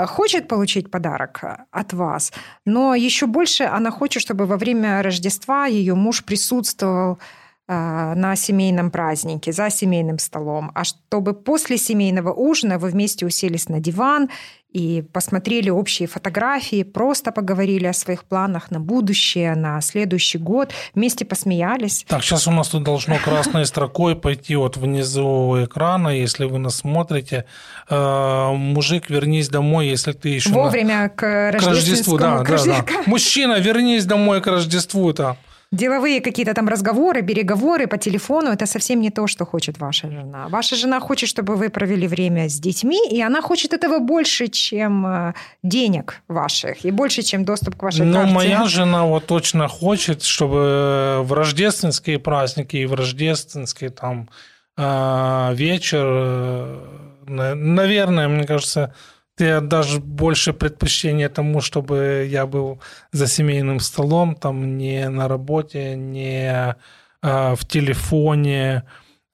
хочет 0.07 0.49
получить 0.49 0.91
подарок 0.91 1.45
от 1.71 1.93
вас, 1.93 2.33
но 2.65 2.95
еще 2.95 3.27
больше 3.27 3.65
она 3.65 3.91
хочет, 3.91 4.23
чтобы 4.23 4.47
во 4.47 4.57
время 4.57 5.03
Рождества 5.03 5.67
ее 5.67 5.95
муж 5.95 6.25
присутствовал 6.25 7.19
на 7.67 8.37
семейном 8.37 8.91
празднике, 8.91 9.53
за 9.53 9.71
семейным 9.71 10.19
столом, 10.19 10.71
а 10.75 10.85
чтобы 10.85 11.33
после 11.33 11.79
семейного 11.79 12.33
ужина 12.33 12.79
вы 12.79 12.91
вместе 12.91 13.25
уселись 13.25 13.69
на 13.69 13.81
диван 13.81 14.29
и 14.75 15.05
посмотрели 15.13 15.71
общие 15.71 16.09
фотографии, 16.09 16.83
просто 16.83 17.31
поговорили 17.31 17.87
о 17.87 17.93
своих 17.93 18.25
планах 18.25 18.73
на 18.73 18.81
будущее, 18.81 19.55
на 19.55 19.81
следующий 19.81 20.39
год, 20.39 20.73
вместе 20.95 21.25
посмеялись. 21.25 22.05
Так, 22.09 22.25
сейчас 22.25 22.49
у 22.49 22.51
нас 22.51 22.69
тут 22.69 22.83
должно 22.83 23.17
красной 23.19 23.67
строкой 23.67 24.17
пойти 24.17 24.57
вот 24.57 24.77
внизу 24.77 25.65
экрана, 25.65 26.09
если 26.09 26.45
вы 26.45 26.59
нас 26.59 26.79
смотрите. 26.79 27.45
Э, 27.89 28.51
мужик, 28.53 29.11
вернись 29.11 29.49
домой, 29.49 29.87
если 29.87 30.11
ты 30.11 30.31
еще... 30.31 30.51
Вовремя 30.51 31.03
на... 31.03 31.09
к 31.09 31.53
рождественскому 31.53 32.45
к 32.45 32.49
Рождеству, 32.49 32.79
да, 32.79 32.83
да, 32.83 32.83
да. 32.83 33.03
Мужчина, 33.07 33.61
вернись 33.61 34.05
домой 34.05 34.41
к 34.41 34.49
Рождеству, 34.49 35.13
да. 35.13 35.37
Деловые 35.75 36.21
какие-то 36.21 36.55
там 36.55 36.69
разговоры, 36.69 37.23
переговоры 37.23 37.87
по 37.87 37.99
телефону– 37.99 38.51
это 38.53 38.67
совсем 38.67 39.01
не 39.01 39.11
то, 39.11 39.27
что 39.27 39.45
хочет 39.45 39.79
ваша 39.79 40.09
жена. 40.09 40.47
Ваша 40.49 40.77
жена 40.77 41.01
хочет, 41.01 41.29
чтобы 41.29 41.57
вы 41.57 41.69
провели 41.69 42.07
время 42.07 42.49
с 42.49 42.61
детьми, 42.61 42.99
и 43.11 43.21
она 43.21 43.43
хочет 43.43 43.73
этого 43.73 43.99
больше, 43.99 44.47
чем 44.47 45.07
э, 45.07 45.35
денег 45.65 46.23
ваших, 46.29 46.85
и 46.85 46.93
больше, 46.93 47.23
чем 47.23 47.45
доступ 47.45 47.75
к 47.77 47.83
вашей 47.83 48.07
Ну, 48.07 48.15
карте. 48.15 48.33
моя 48.33 48.67
жена 48.67 49.05
вот 49.05 49.27
точно 49.27 49.67
хочет, 49.67 50.23
чтобы 50.23 51.23
в 51.25 51.33
рождественские 51.33 52.19
праздники 52.21 52.77
и 52.77 52.87
в 52.87 52.95
рождественский 52.95 53.89
там 53.89 54.29
э, 54.77 55.55
вечер, 55.55 56.05
э, 56.07 56.79
наверное, 57.27 58.29
мне 58.29 58.47
кажется, 58.47 58.95
ты 59.37 59.51
отдашь 59.51 59.99
больше 59.99 60.53
предпочтения 60.53 61.29
тому, 61.29 61.61
чтобы 61.61 62.27
я 62.31 62.47
был 62.47 62.81
за 63.13 63.27
семейным 63.27 63.81
столом, 63.81 64.37
там 64.37 64.79
не 64.79 65.09
на 65.09 65.29
работе, 65.29 65.97
не 65.97 66.77
а, 67.23 67.57
в 67.57 67.67
телефоне. 67.67 68.85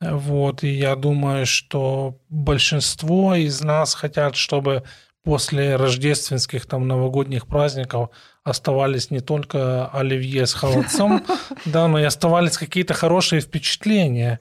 Вот, 0.01 0.65
и 0.65 0.69
я 0.69 0.97
думаю, 0.97 1.45
что 1.45 2.19
большинство 2.31 3.35
из 3.35 3.61
нас 3.61 3.95
хотят, 3.95 4.35
чтобы 4.35 4.85
после 5.23 5.77
рождественских 5.77 6.65
там 6.65 6.89
новогодних 6.89 7.47
праздников 7.47 8.09
оставались 8.43 9.11
не 9.11 9.21
только 9.21 9.87
оливье 9.89 10.47
с 10.47 10.55
холодцом, 10.55 11.23
да, 11.67 11.89
но 11.89 11.99
и 11.99 12.05
оставались 12.05 12.57
какие-то 12.57 12.95
хорошие 12.95 13.43
впечатления. 13.43 14.41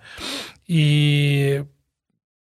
И 0.67 1.65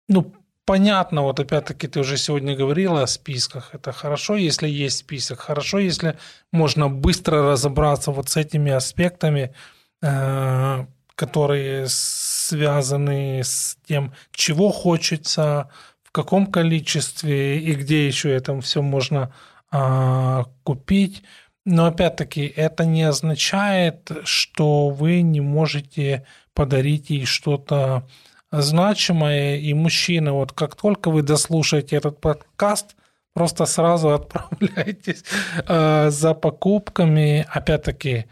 ну, 0.07 0.33
понятно, 0.67 1.21
вот 1.24 1.39
опять-таки 1.39 1.88
ты 1.88 2.01
уже 2.01 2.17
сегодня 2.17 2.55
говорила 2.55 3.01
о 3.01 3.07
списках. 3.07 3.74
Это 3.74 3.93
хорошо, 3.93 4.36
если 4.36 4.67
есть 4.67 4.97
список. 4.97 5.39
Хорошо, 5.39 5.79
если 5.79 6.17
можно 6.51 6.89
быстро 6.89 7.51
разобраться 7.51 8.12
вот 8.12 8.29
с 8.29 8.36
этими 8.36 8.71
аспектами, 8.74 9.53
э, 10.01 10.86
которые 11.15 11.86
связаны 11.88 13.39
с 13.43 13.77
тем, 13.88 14.13
чего 14.31 14.69
хочется, 14.71 15.69
в 16.03 16.12
каком 16.12 16.47
количестве 16.47 17.59
и 17.59 17.74
где 17.74 18.05
еще 18.05 18.29
это 18.29 18.59
все 18.62 18.81
можно 18.81 19.33
а, 19.71 20.45
купить. 20.63 21.24
Но 21.65 21.86
опять-таки 21.86 22.45
это 22.45 22.86
не 22.86 23.03
означает, 23.03 24.12
что 24.24 24.89
вы 24.89 25.21
не 25.21 25.41
можете 25.41 26.25
подарить 26.53 27.09
ей 27.09 27.25
что-то 27.25 28.07
значимое, 28.51 29.58
и 29.58 29.74
мужчины, 29.74 30.32
вот 30.32 30.51
как 30.51 30.75
только 30.75 31.10
вы 31.10 31.22
дослушаете 31.22 31.96
этот 31.98 32.22
подкаст, 32.22 32.96
просто 33.34 33.66
сразу 33.66 34.10
отправляйтесь 34.13 35.24
э, 35.68 36.10
за 36.10 36.34
покупками. 36.34 37.46
Опять-таки, 37.50 38.25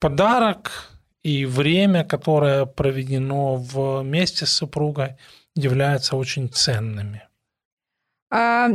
подарок 0.00 0.90
и 1.22 1.44
время, 1.44 2.04
которое 2.04 2.66
проведено 2.66 3.56
вместе 3.56 4.46
с 4.46 4.52
супругой, 4.52 5.16
являются 5.54 6.16
очень 6.16 6.48
ценными. 6.48 7.22
А, 8.32 8.68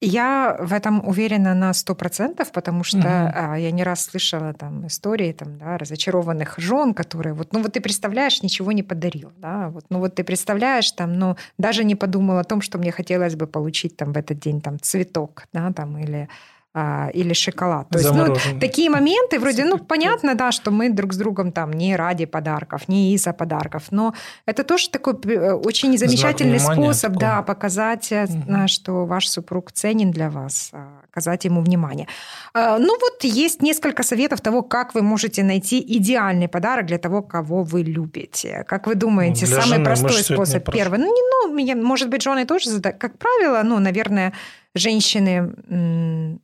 я 0.00 0.56
в 0.60 0.72
этом 0.72 1.06
уверена 1.06 1.54
на 1.54 1.72
сто 1.72 1.94
процентов, 1.94 2.52
потому 2.52 2.84
что 2.84 2.98
угу. 2.98 3.54
я 3.54 3.70
не 3.70 3.82
раз 3.82 4.04
слышала 4.04 4.52
там 4.52 4.86
истории 4.86 5.32
там, 5.32 5.58
да, 5.58 5.76
разочарованных 5.76 6.54
жен, 6.58 6.94
которые 6.94 7.34
вот, 7.34 7.52
ну 7.52 7.62
вот 7.62 7.72
ты 7.72 7.80
представляешь, 7.80 8.42
ничего 8.42 8.72
не 8.72 8.82
подарил, 8.82 9.32
да, 9.38 9.70
вот, 9.70 9.86
ну 9.90 9.98
вот 9.98 10.14
ты 10.14 10.22
представляешь 10.22 10.92
там, 10.92 11.14
ну 11.14 11.36
даже 11.58 11.84
не 11.84 11.96
подумал 11.96 12.38
о 12.38 12.44
том, 12.44 12.60
что 12.60 12.78
мне 12.78 12.92
хотелось 12.92 13.34
бы 13.34 13.46
получить 13.46 13.96
там 13.96 14.12
в 14.12 14.16
этот 14.16 14.38
день 14.38 14.60
там 14.60 14.78
цветок, 14.80 15.46
да, 15.52 15.72
там 15.72 15.98
или 15.98 16.28
а, 16.74 17.08
или 17.14 17.32
шоколад. 17.32 17.88
То 17.88 17.98
есть, 17.98 18.12
ну, 18.12 18.36
такие 18.60 18.90
моменты, 18.90 19.40
вроде, 19.40 19.64
ну, 19.64 19.78
понятно, 19.78 20.34
да, 20.34 20.52
что 20.52 20.70
мы 20.70 20.90
друг 20.90 21.14
с 21.14 21.16
другом 21.16 21.50
там 21.50 21.72
не 21.72 21.96
ради 21.96 22.26
подарков, 22.26 22.88
не 22.88 23.14
из-за 23.14 23.32
подарков, 23.32 23.84
но 23.90 24.14
это 24.46 24.64
тоже 24.64 24.90
такой 24.90 25.14
э, 25.24 25.54
очень 25.54 25.96
замечательный 25.96 26.60
способ, 26.60 27.14
такой. 27.14 27.20
да, 27.20 27.42
показать, 27.42 28.12
угу. 28.12 28.68
что 28.68 29.06
ваш 29.06 29.28
супруг 29.28 29.72
ценен 29.72 30.10
для 30.10 30.28
вас, 30.28 30.70
а, 30.72 31.00
оказать 31.10 31.46
ему 31.46 31.62
внимание. 31.62 32.06
А, 32.52 32.78
ну, 32.78 32.98
вот 33.00 33.24
есть 33.24 33.62
несколько 33.62 34.02
советов 34.02 34.42
того, 34.42 34.62
как 34.62 34.94
вы 34.94 35.00
можете 35.00 35.42
найти 35.42 35.82
идеальный 35.96 36.48
подарок 36.48 36.86
для 36.86 36.98
того, 36.98 37.22
кого 37.22 37.62
вы 37.62 37.82
любите. 37.82 38.64
Как 38.68 38.86
вы 38.86 38.94
думаете, 38.94 39.46
для 39.46 39.62
самый 39.62 39.76
жены, 39.76 39.84
простой 39.84 40.22
способ? 40.22 40.70
Первый, 40.70 40.98
ну, 40.98 41.54
не, 41.56 41.74
ну, 41.74 41.86
может 41.86 42.10
быть, 42.10 42.22
жены 42.22 42.44
тоже, 42.44 42.80
как 42.80 43.18
правило, 43.18 43.62
ну, 43.64 43.78
наверное, 43.78 44.34
женщины 44.74 46.38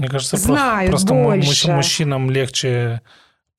мне 0.00 0.08
кажется, 0.08 0.36
знают 0.36 0.90
просто 0.90 1.14
больше. 1.14 1.70
мужчинам 1.70 2.30
легче 2.30 3.02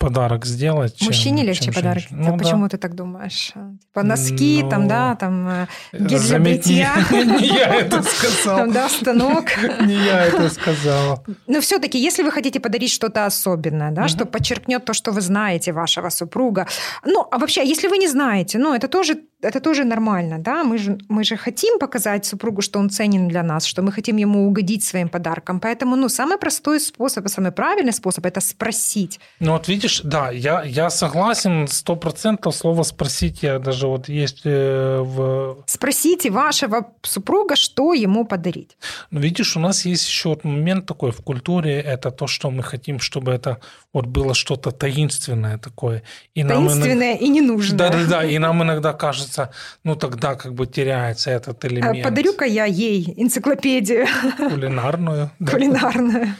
подарок 0.01 0.45
сделать. 0.45 0.97
Чем, 0.97 1.07
Мужчине 1.07 1.43
легче 1.43 1.65
чем 1.65 1.73
подарок. 1.75 2.03
Ну, 2.09 2.35
почему 2.35 2.63
да. 2.63 2.69
ты 2.69 2.77
так 2.77 2.95
думаешь? 2.95 3.53
Типа 3.81 4.01
носки, 4.01 4.61
ну, 4.63 4.69
там, 4.69 4.87
да, 4.87 5.15
там 5.15 5.47
э, 5.47 5.67
гель 5.93 6.19
для 6.19 6.39
бритья. 6.39 6.95
Не 7.11 7.47
я 7.47 7.75
это 7.75 8.01
сказал. 8.01 8.57
Там, 8.57 8.71
да, 8.73 8.89
станок. 8.89 9.45
Не 9.81 9.93
я 9.93 10.25
это 10.25 10.49
сказал. 10.49 11.23
Но 11.45 11.61
все-таки, 11.61 11.99
если 11.99 12.23
вы 12.23 12.31
хотите 12.31 12.59
подарить 12.59 12.91
что-то 12.91 13.27
особенное, 13.27 13.91
да, 13.91 14.07
что 14.07 14.25
подчеркнет 14.25 14.83
то, 14.85 14.93
что 14.93 15.11
вы 15.11 15.21
знаете 15.21 15.71
вашего 15.71 16.09
супруга. 16.09 16.67
Ну, 17.05 17.27
а 17.31 17.37
вообще, 17.37 17.63
если 17.63 17.87
вы 17.87 17.99
не 17.99 18.07
знаете, 18.07 18.57
ну, 18.57 18.73
это 18.73 18.87
тоже 18.87 19.17
это 19.41 19.59
тоже 19.59 19.83
нормально, 19.83 20.39
да, 20.39 20.63
мы 20.63 20.77
же, 20.77 20.97
мы 21.09 21.23
же 21.23 21.37
хотим 21.37 21.79
показать 21.79 22.25
супругу, 22.25 22.61
что 22.61 22.79
он 22.79 22.89
ценен 22.89 23.27
для 23.27 23.43
нас, 23.43 23.65
что 23.65 23.81
мы 23.81 23.91
хотим 23.91 24.17
ему 24.17 24.47
угодить 24.47 24.83
своим 24.83 25.09
подарком, 25.09 25.59
поэтому, 25.59 25.95
ну, 25.95 26.09
самый 26.09 26.37
простой 26.37 26.79
способ, 26.79 27.27
самый 27.27 27.51
правильный 27.51 27.93
способ– 27.93 28.25
это 28.25 28.41
спросить. 28.41 29.19
Ну, 29.39 29.51
вот 29.51 29.67
видишь, 29.67 30.01
да, 30.03 30.31
я, 30.31 30.63
я 30.63 30.89
согласен, 30.89 31.67
сто 31.67 31.95
процентов 31.95 32.55
слово 32.55 32.83
«спросить» 32.83 33.43
я 33.43 33.59
даже 33.59 33.87
вот 33.87 34.09
есть 34.09 34.41
э, 34.45 34.99
в... 35.01 35.63
Спросите 35.65 36.29
вашего 36.29 36.93
супруга, 37.01 37.55
что 37.55 37.93
ему 37.93 38.25
подарить. 38.25 38.77
Ну, 39.11 39.19
видишь, 39.19 39.57
у 39.57 39.59
нас 39.59 39.85
есть 39.85 40.07
еще 40.07 40.29
вот 40.29 40.43
момент 40.43 40.85
такой 40.85 41.11
в 41.11 41.21
культуре, 41.21 41.81
это 41.81 42.11
то, 42.11 42.27
что 42.27 42.51
мы 42.51 42.63
хотим, 42.63 42.99
чтобы 42.99 43.31
это 43.31 43.59
вот 43.93 44.05
было 44.05 44.33
что-то 44.33 44.71
таинственное 44.71 45.57
такое. 45.57 46.03
И 46.33 46.43
таинственное 46.43 47.13
иногда... 47.13 47.25
и 47.25 47.29
ненужное. 47.29 47.77
Да-да-да, 47.77 48.23
и 48.23 48.37
нам 48.37 48.63
иногда 48.63 48.93
кажется, 48.93 49.51
ну 49.83 49.95
тогда 49.95 50.35
как 50.35 50.53
бы 50.53 50.65
теряется 50.65 51.31
этот 51.31 51.63
элемент. 51.65 52.03
Подарю-ка 52.03 52.45
я 52.45 52.65
ей 52.65 53.13
энциклопедию. 53.17 54.07
Кулинарную. 54.37 55.31
Кулинарную. 55.39 56.35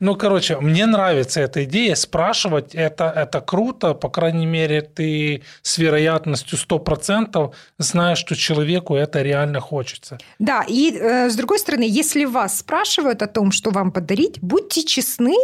Ну, 0.00 0.16
короче, 0.16 0.58
мне 0.60 0.86
нравится 0.86 1.40
эта 1.40 1.64
идея. 1.64 1.94
Спрашивать 1.94 2.74
это, 2.74 3.04
это 3.04 3.40
круто. 3.40 3.94
По 3.94 4.08
крайней 4.08 4.46
мере, 4.46 4.82
ты 4.82 5.42
с 5.62 5.78
вероятностью 5.78 6.58
100% 6.58 7.52
знаешь, 7.78 8.18
что 8.18 8.34
человеку 8.34 8.96
это 8.96 9.22
реально 9.22 9.60
хочется. 9.60 10.18
Да, 10.38 10.64
и 10.68 10.92
э, 10.92 11.30
с 11.30 11.36
другой 11.36 11.58
стороны, 11.58 11.86
если 11.88 12.24
вас 12.24 12.58
спрашивают 12.58 13.22
о 13.22 13.26
том, 13.26 13.52
что 13.52 13.70
вам 13.70 13.92
подарить, 13.92 14.40
будьте 14.42 14.82
честны 14.82 15.36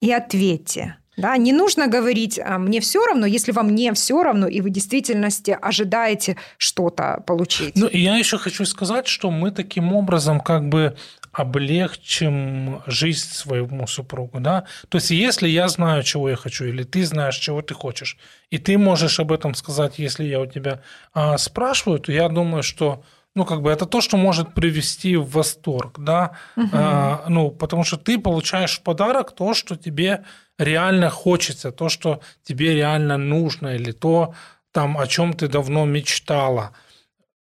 и 0.00 0.12
ответьте. 0.12 0.96
Да, 1.18 1.36
не 1.36 1.52
нужно 1.52 1.88
говорить, 1.88 2.38
«А, 2.38 2.58
мне 2.58 2.80
все 2.80 3.04
равно, 3.04 3.26
если 3.26 3.50
вам 3.50 3.74
не 3.74 3.92
все 3.92 4.22
равно, 4.22 4.46
и 4.46 4.60
вы 4.60 4.70
в 4.70 4.72
действительности 4.72 5.58
ожидаете 5.60 6.36
что-то 6.58 7.24
получить. 7.26 7.74
Ну, 7.74 7.88
и 7.88 7.98
я 7.98 8.16
еще 8.16 8.38
хочу 8.38 8.64
сказать, 8.64 9.08
что 9.08 9.32
мы 9.32 9.50
таким 9.50 9.92
образом 9.92 10.38
как 10.38 10.68
бы 10.68 10.96
облегчим 11.32 12.82
жизнь 12.86 13.28
своему 13.32 13.88
супругу, 13.88 14.38
да. 14.38 14.66
То 14.88 14.98
есть, 14.98 15.10
если 15.10 15.48
я 15.48 15.66
знаю, 15.68 16.04
чего 16.04 16.30
я 16.30 16.36
хочу, 16.36 16.64
или 16.66 16.84
ты 16.84 17.04
знаешь, 17.04 17.36
чего 17.36 17.62
ты 17.62 17.74
хочешь, 17.74 18.16
и 18.50 18.58
ты 18.58 18.78
можешь 18.78 19.18
об 19.18 19.32
этом 19.32 19.54
сказать, 19.54 19.98
если 19.98 20.24
я 20.24 20.40
у 20.40 20.46
тебя 20.46 20.82
а, 21.12 21.36
спрашиваю, 21.36 21.98
то 21.98 22.12
я 22.12 22.28
думаю, 22.28 22.62
что 22.62 23.02
ну, 23.34 23.44
как 23.44 23.62
бы 23.62 23.70
это 23.70 23.86
то, 23.86 24.00
что 24.00 24.16
может 24.16 24.54
привести 24.54 25.16
в 25.16 25.30
восторг, 25.30 25.98
да, 25.98 26.32
угу. 26.56 26.68
а, 26.72 27.24
ну, 27.28 27.50
потому 27.50 27.84
что 27.84 27.96
ты 27.96 28.18
получаешь 28.18 28.78
в 28.78 28.82
подарок 28.82 29.32
то, 29.32 29.54
что 29.54 29.76
тебе 29.76 30.24
реально 30.58 31.10
хочется, 31.10 31.70
то, 31.70 31.88
что 31.88 32.20
тебе 32.42 32.74
реально 32.74 33.16
нужно, 33.16 33.68
или 33.76 33.92
то, 33.92 34.34
там, 34.72 34.98
о 34.98 35.06
чем 35.06 35.32
ты 35.32 35.48
давно 35.48 35.84
мечтала. 35.84 36.72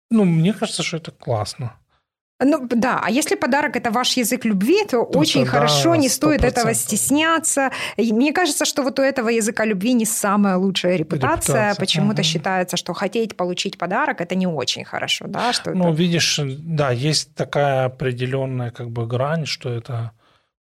Ну, 0.10 0.24
мне 0.24 0.54
кажется, 0.54 0.84
что 0.84 0.98
это 0.98 1.12
классно. 1.12 1.74
Ну 2.40 2.68
да, 2.70 3.02
а 3.04 3.10
если 3.10 3.36
подарок 3.36 3.76
это 3.76 3.90
ваш 3.90 4.18
язык 4.18 4.46
любви, 4.46 4.86
то 4.86 5.04
Тут 5.06 5.16
очень 5.16 5.44
да, 5.44 5.52
хорошо, 5.52 5.96
не 5.96 6.08
стоит 6.08 6.44
этого 6.44 6.74
стесняться. 6.76 7.72
мне 7.98 8.32
кажется, 8.32 8.66
что 8.66 8.84
вот 8.84 9.00
у 9.00 9.02
этого 9.02 9.30
языка 9.30 9.66
любви 9.66 9.94
не 9.94 10.06
самая 10.06 10.58
лучшая 10.58 10.98
репутация. 10.98 11.56
репутация. 11.56 11.76
Почему-то 11.80 12.22
угу. 12.22 12.28
считается, 12.28 12.78
что 12.78 12.94
хотеть 12.94 13.36
получить 13.36 13.78
подарок 13.78 14.22
это 14.22 14.36
не 14.36 14.46
очень 14.46 14.86
хорошо, 14.86 15.26
да? 15.28 15.52
Что 15.52 15.72
ну, 15.72 15.90
это... 15.90 15.98
видишь, 15.98 16.40
да, 16.44 16.92
есть 16.92 17.34
такая 17.34 17.86
определенная 17.86 18.70
как 18.70 18.92
бы 18.92 19.08
грань, 19.08 19.46
что 19.48 19.70
это 19.70 20.12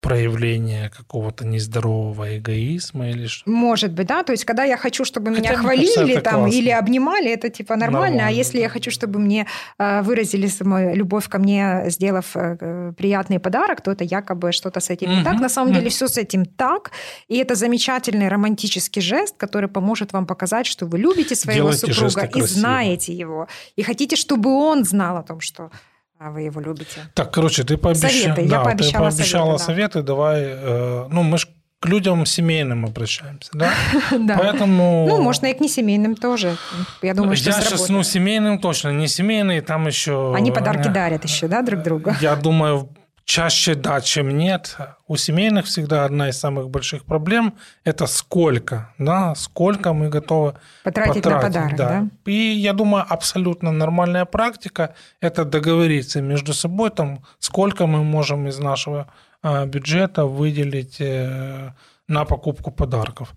проявление 0.04 0.90
какого-то 0.90 1.46
нездорового 1.46 2.36
эгоизма 2.36 3.08
или 3.08 3.26
что? 3.26 3.50
Может 3.50 3.92
быть, 3.92 4.06
да. 4.06 4.22
То 4.22 4.32
есть, 4.32 4.44
когда 4.44 4.64
я 4.64 4.76
хочу, 4.76 5.04
чтобы 5.04 5.34
Хотя, 5.34 5.40
меня 5.40 5.56
хвалили 5.56 5.94
кажется, 5.94 6.20
там 6.20 6.46
или 6.46 6.68
обнимали, 6.68 7.30
это 7.30 7.48
типа 7.48 7.76
нормально. 7.76 8.00
нормально 8.00 8.28
а 8.28 8.30
если 8.30 8.58
да. 8.58 8.64
я 8.64 8.68
хочу, 8.68 8.90
чтобы 8.90 9.18
мне 9.18 9.46
э, 9.78 10.02
выразили 10.02 10.46
свою 10.46 10.94
любовь 10.94 11.28
ко 11.28 11.38
мне, 11.38 11.84
сделав 11.86 12.36
э, 12.36 12.92
приятный 12.96 13.38
подарок, 13.38 13.80
то 13.80 13.92
это 13.92 14.04
якобы 14.04 14.52
что-то 14.52 14.80
с 14.80 14.90
этим 14.90 15.10
не 15.10 15.24
так. 15.24 15.40
На 15.40 15.48
самом 15.48 15.72
деле 15.72 15.88
все 15.88 16.06
с 16.06 16.18
этим 16.18 16.44
так. 16.44 16.90
И 17.28 17.38
это 17.38 17.54
замечательный 17.54 18.28
романтический 18.28 19.02
жест, 19.02 19.36
который 19.36 19.68
поможет 19.68 20.12
вам 20.12 20.26
показать, 20.26 20.66
что 20.66 20.86
вы 20.86 20.98
любите 20.98 21.34
своего 21.34 21.70
Делайте 21.70 21.94
супруга 21.94 22.30
и 22.34 22.42
знаете 22.42 23.12
его. 23.14 23.48
И 23.76 23.82
хотите, 23.82 24.16
чтобы 24.16 24.50
он 24.50 24.84
знал 24.84 25.16
о 25.16 25.22
том, 25.22 25.40
что 25.40 25.70
а 26.18 26.30
вы 26.30 26.42
его 26.42 26.60
любите. 26.60 27.00
Так, 27.14 27.32
короче, 27.32 27.64
ты 27.64 27.76
пообещала, 27.76 28.10
советы. 28.10 28.48
Да, 28.48 28.56
Я 28.56 28.60
пообещала, 28.62 29.10
ты 29.10 29.16
пообещала 29.16 29.56
советы, 29.56 29.64
советы 29.64 29.98
да. 30.00 30.06
давай, 30.06 30.42
э, 30.42 31.06
ну 31.10 31.22
мы 31.22 31.38
ж 31.38 31.48
к 31.80 31.86
людям 31.86 32.24
семейным 32.24 32.86
обращаемся, 32.86 33.50
да? 33.52 33.70
да. 34.18 34.38
Поэтому... 34.38 35.06
Ну, 35.06 35.20
можно 35.20 35.46
и 35.46 35.52
к 35.52 35.60
несемейным 35.60 36.16
тоже. 36.16 36.56
Я 37.02 37.12
думаю, 37.12 37.36
что 37.36 37.50
Я 37.50 37.60
сейчас, 37.60 37.90
ну, 37.90 38.02
семейным 38.02 38.58
точно, 38.58 38.88
не 38.88 39.06
семейные, 39.06 39.60
там 39.60 39.86
еще... 39.86 40.34
Они 40.34 40.50
подарки 40.50 40.88
дарят 40.88 41.24
еще, 41.24 41.46
да, 41.46 41.60
друг 41.60 41.82
другу? 41.82 42.12
Я 42.22 42.36
думаю, 42.36 42.88
чаще 43.24 43.74
да, 43.74 44.00
чем 44.00 44.36
нет. 44.36 44.76
У 45.06 45.16
семейных 45.16 45.66
всегда 45.66 46.04
одна 46.04 46.28
из 46.28 46.38
самых 46.38 46.68
больших 46.70 47.04
проблем– 47.04 47.54
это 47.84 48.06
сколько, 48.06 48.92
да, 48.98 49.34
сколько 49.34 49.92
мы 49.92 50.08
готовы 50.08 50.54
потратить, 50.84 51.22
потратить 51.22 51.24
на 51.24 51.40
подарок. 51.40 51.76
Да. 51.76 51.88
Да? 51.88 52.30
И 52.30 52.34
я 52.34 52.72
думаю, 52.72 53.04
абсолютно 53.08 53.72
нормальная 53.72 54.24
практика– 54.24 54.94
это 55.20 55.44
договориться 55.44 56.20
между 56.20 56.54
собой, 56.54 56.90
там, 56.90 57.24
сколько 57.38 57.86
мы 57.86 58.04
можем 58.04 58.46
из 58.48 58.58
нашего 58.58 59.08
а, 59.42 59.66
бюджета 59.66 60.26
выделить 60.26 61.00
э, 61.00 61.72
на 62.08 62.24
покупку 62.24 62.70
подарков. 62.70 63.34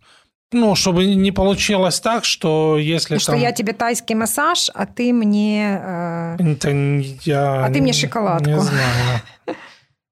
Ну, 0.54 0.76
чтобы 0.76 1.06
не 1.06 1.34
получилось 1.34 2.00
так, 2.00 2.24
что 2.24 2.78
если 2.78 3.18
что 3.18 3.34
там... 3.34 3.42
я 3.42 3.52
тебе 3.52 3.74
тайский 3.74 4.16
массаж, 4.16 4.72
а 4.74 4.86
ты 4.86 5.12
мне... 5.12 5.78
Э... 5.84 6.36
Это 6.40 6.70
я... 6.70 7.66
А 7.66 7.70
ты 7.70 7.82
мне 7.82 7.92
шоколадку. 7.92 8.50
Не 8.50 8.60
знаю. 8.60 9.22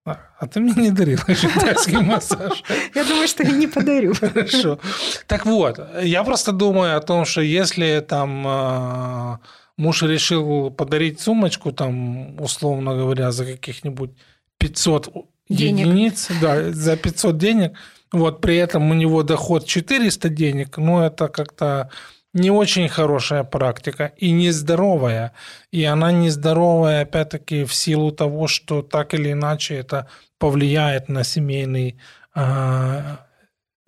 А 0.05 0.47
ты 0.47 0.59
мне 0.59 0.73
не 0.75 0.91
дарил 0.91 1.17
китайский 1.27 1.97
массаж. 1.97 2.63
Я 2.93 3.03
думаю, 3.03 3.27
что 3.27 3.43
я 3.43 3.51
не 3.51 3.67
подарю. 3.67 4.13
Хорошо. 4.13 4.79
Так 5.25 5.45
вот, 5.45 5.79
я 6.03 6.23
просто 6.23 6.51
думаю 6.51 6.95
о 6.95 7.01
том, 7.01 7.25
что 7.25 7.41
если 7.41 8.05
там 8.07 8.43
а, 8.45 9.39
муж 9.77 10.03
решил 10.03 10.69
подарить 10.69 11.19
сумочку, 11.19 11.71
там, 11.71 12.39
условно 12.39 12.95
говоря, 12.95 13.31
за 13.31 13.45
каких-нибудь 13.45 14.11
500 14.59 15.09
денег. 15.49 15.87
единиц, 15.87 16.29
да, 16.39 16.71
за 16.71 16.97
500 16.97 17.37
денег, 17.37 17.71
вот 18.11 18.41
при 18.41 18.57
этом 18.57 18.91
у 18.91 18.93
него 18.93 19.23
доход 19.23 19.65
400 19.65 20.29
денег, 20.29 20.77
ну, 20.77 21.01
это 21.01 21.27
как-то 21.29 21.89
не 22.35 22.51
очень 22.51 22.89
хорошая 22.89 23.45
практика 23.45 24.11
и 24.17 24.31
нездоровая. 24.31 25.31
И 25.71 25.85
она 25.85 26.11
нездоровая, 26.11 27.03
опять-таки, 27.03 27.63
в 27.63 27.73
силу 27.73 28.11
того, 28.11 28.47
что 28.47 28.81
так 28.81 29.13
или 29.13 29.31
иначе 29.31 29.75
это 29.75 30.07
повлияет 30.37 31.07
на 31.07 31.23
семейный 31.23 31.97
э, 32.35 33.01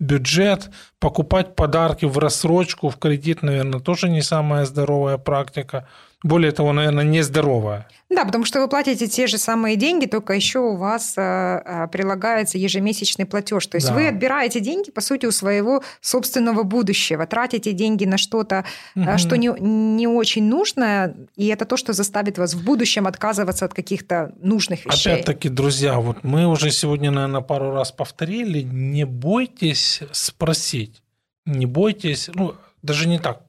бюджет. 0.00 0.70
Покупать 0.98 1.56
подарки 1.56 2.06
в 2.06 2.16
рассрочку, 2.16 2.88
в 2.88 2.96
кредит, 2.96 3.42
наверное, 3.42 3.80
тоже 3.80 4.08
не 4.08 4.22
самая 4.22 4.64
здоровая 4.64 5.18
практика. 5.18 5.86
Более 6.24 6.50
того, 6.50 6.72
наверное, 6.72 7.04
нездоровая. 7.04 7.86
Да, 8.10 8.24
потому 8.24 8.44
что 8.44 8.60
вы 8.60 8.68
платите 8.68 9.06
те 9.06 9.28
же 9.28 9.38
самые 9.38 9.76
деньги, 9.76 10.06
только 10.06 10.32
еще 10.32 10.58
у 10.58 10.74
вас 10.74 11.14
э, 11.16 11.20
э, 11.20 11.88
прилагается 11.92 12.58
ежемесячный 12.58 13.24
платеж. 13.24 13.64
То 13.68 13.76
есть 13.76 13.86
да. 13.86 13.94
вы 13.94 14.08
отбираете 14.08 14.58
деньги, 14.58 14.90
по 14.90 15.00
сути, 15.00 15.26
у 15.26 15.30
своего 15.30 15.82
собственного 16.00 16.64
будущего, 16.64 17.24
тратите 17.26 17.72
деньги 17.72 18.04
на 18.04 18.18
что-то, 18.18 18.64
угу. 18.96 19.16
что 19.16 19.36
не, 19.36 19.48
не 19.60 20.08
очень 20.08 20.44
нужно, 20.44 21.14
и 21.36 21.46
это 21.46 21.66
то, 21.66 21.76
что 21.76 21.92
заставит 21.92 22.36
вас 22.36 22.54
в 22.54 22.64
будущем 22.64 23.06
отказываться 23.06 23.66
от 23.66 23.74
каких-то 23.74 24.32
нужных 24.40 24.86
вещей. 24.86 25.12
Опять-таки, 25.12 25.48
друзья, 25.48 26.00
вот 26.00 26.24
мы 26.24 26.48
уже 26.48 26.72
сегодня, 26.72 27.12
наверное, 27.12 27.42
пару 27.42 27.70
раз 27.70 27.92
повторили, 27.92 28.62
не 28.62 29.04
бойтесь 29.04 30.00
спросить, 30.10 31.00
не 31.46 31.66
бойтесь, 31.66 32.28
ну, 32.34 32.54
даже 32.82 33.06
не 33.06 33.20
так, 33.20 33.42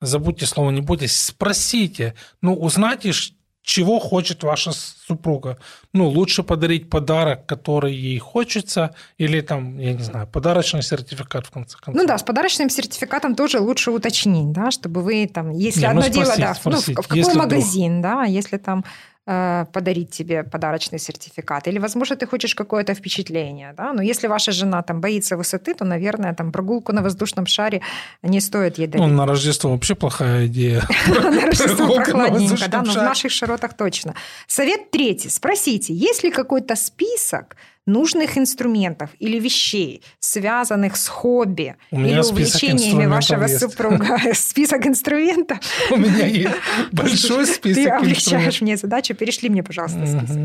забудьте 0.00 0.46
слово 0.46 0.70
«не 0.70 0.80
бойтесь», 0.80 1.16
спросите, 1.16 2.14
ну, 2.40 2.54
узнайте, 2.54 3.12
чего 3.64 3.98
хочет 3.98 4.42
ваша 4.42 4.72
супруга. 4.72 5.58
Ну, 5.94 6.06
лучше 6.08 6.42
подарить 6.42 6.90
подарок, 6.90 7.46
который 7.46 7.94
ей 7.94 8.18
хочется, 8.18 8.94
или 9.16 9.40
там, 9.40 9.78
я 9.78 9.94
не 9.94 10.02
знаю, 10.02 10.26
подарочный 10.26 10.82
сертификат 10.82 11.46
в 11.46 11.50
конце 11.50 11.78
концов. 11.78 11.94
Ну 11.94 12.06
да, 12.06 12.18
с 12.18 12.22
подарочным 12.22 12.68
сертификатом 12.68 13.34
тоже 13.34 13.60
лучше 13.60 13.90
уточнить, 13.90 14.52
да, 14.52 14.70
чтобы 14.70 15.02
вы 15.02 15.26
там, 15.26 15.50
если 15.50 15.80
не, 15.80 15.86
ну, 15.86 15.90
одно 15.90 16.02
ну, 16.02 16.12
спросить, 16.12 16.36
дело, 16.36 16.48
да, 16.48 16.54
спросить, 16.54 16.88
ну, 16.88 17.02
в, 17.02 17.06
в 17.06 17.08
какой 17.08 17.34
магазин, 17.34 17.98
вдруг... 18.00 18.02
да, 18.02 18.24
если 18.24 18.58
там 18.58 18.84
подарить 19.24 20.10
тебе 20.10 20.44
подарочный 20.44 20.98
сертификат. 20.98 21.66
Или, 21.68 21.78
возможно, 21.78 22.16
ты 22.16 22.26
хочешь 22.26 22.54
какое-то 22.54 22.94
впечатление. 22.94 23.72
Да? 23.76 23.92
Но 23.92 24.02
если 24.02 24.28
ваша 24.28 24.52
жена 24.52 24.82
там 24.82 25.00
боится 25.00 25.36
высоты, 25.36 25.74
то, 25.74 25.84
наверное, 25.84 26.34
там 26.34 26.52
прогулку 26.52 26.92
на 26.92 27.02
воздушном 27.02 27.46
шаре 27.46 27.80
не 28.22 28.40
стоит 28.40 28.78
ей 28.78 28.86
дарить. 28.86 29.06
Ну, 29.06 29.12
на 29.14 29.26
Рождество 29.26 29.70
вообще 29.70 29.94
плохая 29.94 30.46
идея. 30.46 30.82
На 31.06 31.46
Рождество 31.46 31.94
прохладненько, 31.94 32.68
да, 32.68 32.82
но 32.82 32.92
в 32.92 32.96
наших 32.96 33.32
широтах 33.32 33.74
точно. 33.74 34.14
Совет 34.46 34.90
третий. 34.90 35.30
Спросите, 35.30 35.94
есть 35.94 36.22
ли 36.24 36.30
какой-то 36.30 36.76
список 36.76 37.56
нужных 37.86 38.38
инструментов 38.38 39.10
или 39.18 39.38
вещей, 39.38 40.02
связанных 40.18 40.96
с 40.96 41.08
хобби 41.08 41.76
У 41.90 42.00
или 42.00 42.18
увлечениями 42.18 43.06
вашего 43.06 43.44
есть. 43.44 43.60
супруга. 43.60 44.18
Список 44.34 44.86
инструментов. 44.86 45.58
У 45.90 45.96
меня 45.96 46.26
есть 46.26 46.54
большой 46.92 47.46
список 47.46 47.84
Ты 47.84 47.88
облегчаешь 47.90 48.60
мне 48.60 48.76
задачу. 48.76 49.14
Перешли 49.14 49.48
мне, 49.48 49.62
пожалуйста, 49.62 50.06
список. 50.06 50.38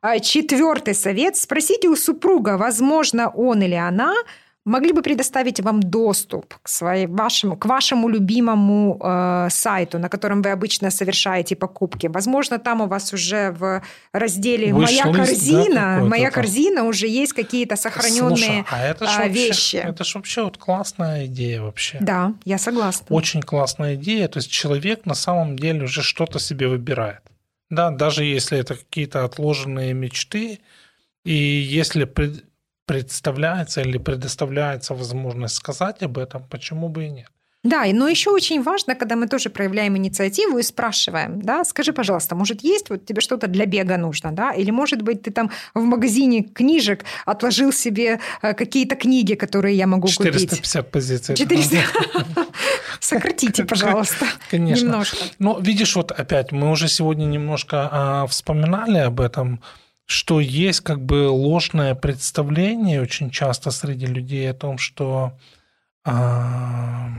А, 0.00 0.18
четвертый 0.18 0.94
совет. 0.94 1.36
Спросите 1.36 1.88
у 1.88 1.96
супруга, 1.96 2.58
возможно, 2.58 3.30
он 3.30 3.62
или 3.62 3.74
она 3.74 4.14
могли 4.64 4.92
бы 4.92 5.02
предоставить 5.02 5.60
вам 5.60 5.82
доступ 5.82 6.54
к, 6.62 6.68
своей, 6.68 7.06
вашему, 7.06 7.56
к 7.56 7.66
вашему 7.66 8.08
любимому 8.08 8.98
э, 9.02 9.48
сайту, 9.50 9.98
на 9.98 10.08
котором 10.08 10.42
вы 10.42 10.50
обычно 10.50 10.90
совершаете 10.90 11.54
покупки. 11.54 12.06
Возможно, 12.06 12.58
там 12.58 12.80
у 12.80 12.86
вас 12.86 13.12
уже 13.12 13.50
в 13.50 13.82
разделе 14.12 14.72
«Моя 14.72 15.04
корзина», 15.04 15.98
да, 16.00 16.04
«Моя 16.04 16.30
корзина» 16.30 16.84
уже 16.84 17.06
есть 17.06 17.32
какие-то 17.32 17.76
сохраненные 17.76 18.36
Слушай, 18.36 18.64
а 18.70 18.82
это 18.82 19.06
ж 19.06 19.28
вещи. 19.28 19.76
Вообще, 19.76 19.78
это 19.78 20.04
же 20.04 20.18
вообще 20.18 20.44
вот 20.44 20.58
классная 20.58 21.26
идея 21.26 21.62
вообще. 21.62 21.98
Да, 22.00 22.34
я 22.44 22.58
согласна. 22.58 23.06
Очень 23.10 23.42
классная 23.42 23.94
идея. 23.96 24.28
То 24.28 24.38
есть 24.38 24.50
человек 24.50 25.04
на 25.04 25.14
самом 25.14 25.58
деле 25.58 25.84
уже 25.84 26.02
что-то 26.02 26.38
себе 26.38 26.68
выбирает. 26.68 27.20
Да, 27.70 27.90
даже 27.90 28.24
если 28.24 28.58
это 28.58 28.76
какие-то 28.76 29.24
отложенные 29.24 29.94
мечты, 29.94 30.60
и 31.24 31.34
если 31.34 32.04
представляется 32.86 33.80
или 33.80 33.98
предоставляется 33.98 34.94
возможность 34.94 35.56
сказать 35.56 36.02
об 36.02 36.18
этом, 36.18 36.44
почему 36.48 36.88
бы 36.88 37.06
и 37.06 37.10
нет. 37.10 37.30
Да, 37.64 37.84
но 37.92 38.08
еще 38.08 38.30
очень 38.30 38.62
важно, 38.62 38.94
когда 38.94 39.16
мы 39.16 39.26
тоже 39.26 39.48
проявляем 39.48 39.96
инициативу 39.96 40.58
и 40.58 40.62
спрашиваем, 40.62 41.40
да, 41.40 41.64
скажи, 41.64 41.94
пожалуйста, 41.94 42.34
может 42.34 42.62
есть 42.62 42.90
вот 42.90 43.06
тебе 43.06 43.22
что-то 43.22 43.46
для 43.46 43.64
бега 43.64 43.96
нужно, 43.96 44.32
да, 44.32 44.52
или 44.52 44.70
может 44.70 45.00
быть 45.00 45.22
ты 45.22 45.30
там 45.30 45.50
в 45.72 45.80
магазине 45.80 46.42
книжек 46.42 47.04
отложил 47.24 47.72
себе 47.72 48.20
э, 48.42 48.52
какие-то 48.52 48.96
книги, 48.96 49.32
которые 49.34 49.76
я 49.76 49.86
могу 49.86 50.08
450 50.08 50.34
купить. 50.34 50.50
450 50.50 50.90
позиций. 50.90 51.36
400. 51.36 51.78
Сократите, 53.00 53.64
пожалуйста, 53.64 54.26
Конечно. 54.50 54.84
немножко. 54.84 55.16
Но 55.38 55.58
видишь, 55.58 55.96
вот 55.96 56.12
опять 56.12 56.52
мы 56.52 56.70
уже 56.70 56.88
сегодня 56.88 57.24
немножко 57.24 57.88
а, 57.90 58.26
вспоминали 58.26 58.98
об 58.98 59.20
этом, 59.20 59.62
что 60.06 60.40
есть 60.40 60.80
как 60.80 61.04
бы 61.04 61.28
ложное 61.28 61.94
представление 61.94 63.00
очень 63.00 63.30
часто 63.30 63.70
среди 63.70 64.06
людей 64.06 64.50
о 64.50 64.54
том, 64.54 64.78
что 64.78 65.38
а, 66.04 67.10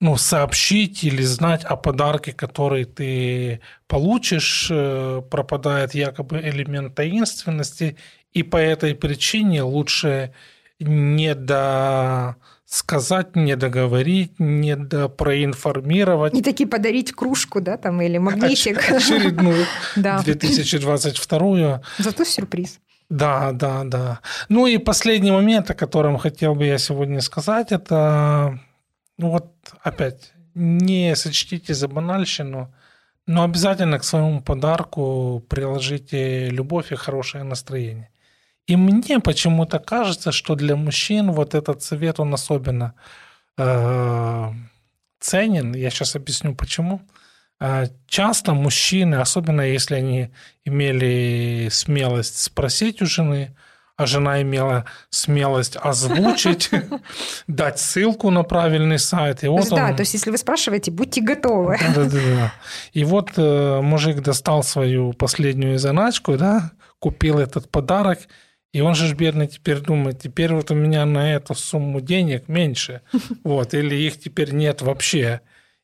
ну, 0.00 0.16
сообщить 0.16 1.02
или 1.02 1.22
знать 1.22 1.64
о 1.64 1.76
подарке, 1.76 2.32
который 2.32 2.84
ты 2.84 3.60
получишь, 3.88 4.68
э, 4.70 5.22
пропадает 5.28 5.94
якобы 5.94 6.38
элемент 6.40 6.94
таинственности, 6.94 7.96
и 8.32 8.44
по 8.44 8.56
этой 8.56 8.94
причине 8.94 9.62
лучше 9.62 10.32
не 10.78 11.34
до 11.34 12.36
сказать, 12.68 13.34
не 13.36 13.56
договорить, 13.56 14.38
не 14.38 14.76
до 14.76 15.08
проинформировать. 15.08 16.34
Не 16.34 16.42
таки 16.42 16.66
подарить 16.66 17.12
кружку, 17.12 17.60
да, 17.60 17.78
там, 17.78 18.02
или 18.02 18.18
магнитик. 18.18 18.90
Очередную, 18.90 19.64
2022. 19.96 21.82
Зато 21.98 22.24
сюрприз. 22.24 22.78
Да, 23.08 23.52
да, 23.52 23.84
да. 23.84 24.20
Ну 24.50 24.66
и 24.66 24.76
последний 24.76 25.30
момент, 25.30 25.70
о 25.70 25.74
котором 25.74 26.18
хотел 26.18 26.54
бы 26.54 26.66
я 26.66 26.78
сегодня 26.78 27.22
сказать, 27.22 27.72
это, 27.72 28.60
ну 29.16 29.30
вот 29.30 29.46
опять, 29.82 30.34
не 30.54 31.16
сочтите 31.16 31.72
за 31.72 31.88
банальщину, 31.88 32.74
но 33.26 33.44
обязательно 33.44 33.98
к 33.98 34.04
своему 34.04 34.42
подарку 34.42 35.42
приложите 35.48 36.50
любовь 36.50 36.92
и 36.92 36.96
хорошее 36.96 37.44
настроение. 37.44 38.10
И 38.68 38.76
мне 38.76 39.18
почему-то 39.18 39.78
кажется, 39.78 40.30
что 40.30 40.54
для 40.54 40.76
мужчин 40.76 41.32
вот 41.32 41.54
этот 41.54 41.82
совет, 41.82 42.20
он 42.20 42.34
особенно 42.34 42.94
э, 43.56 44.50
ценен. 45.20 45.74
Я 45.74 45.88
сейчас 45.88 46.14
объясню 46.14 46.54
почему. 46.54 47.00
Э, 47.60 47.86
часто 48.06 48.52
мужчины, 48.52 49.14
особенно 49.14 49.62
если 49.62 49.94
они 49.94 50.30
имели 50.66 51.68
смелость 51.70 52.42
спросить 52.42 53.00
у 53.00 53.06
жены, 53.06 53.56
а 53.96 54.04
жена 54.04 54.42
имела 54.42 54.84
смелость 55.08 55.78
озвучить, 55.80 56.70
дать 57.46 57.78
ссылку 57.78 58.30
на 58.30 58.42
правильный 58.42 58.98
сайт. 58.98 59.44
И 59.44 59.48
вот 59.48 59.70
да, 59.70 59.86
он... 59.86 59.96
то 59.96 60.02
есть 60.02 60.12
если 60.12 60.30
вы 60.30 60.36
спрашиваете, 60.36 60.90
будьте 60.90 61.22
готовы. 61.22 61.78
Да, 61.96 62.04
да, 62.04 62.10
да. 62.10 62.52
И 62.92 63.02
вот 63.02 63.30
э, 63.38 63.80
мужик 63.80 64.20
достал 64.20 64.62
свою 64.62 65.14
последнюю 65.14 65.78
заначку, 65.78 66.36
да, 66.36 66.72
купил 66.98 67.38
этот 67.38 67.70
подарок, 67.70 68.18
и 68.72 68.80
он 68.80 68.94
же 68.94 69.14
бедный 69.14 69.46
теперь 69.46 69.80
думает, 69.80 70.20
теперь 70.20 70.52
вот 70.52 70.70
у 70.70 70.74
меня 70.74 71.06
на 71.06 71.32
эту 71.32 71.54
сумму 71.54 72.00
денег 72.00 72.48
меньше, 72.48 73.02
вот, 73.44 73.74
или 73.74 73.94
их 73.94 74.18
теперь 74.18 74.52
нет 74.52 74.82
вообще. 74.82 75.40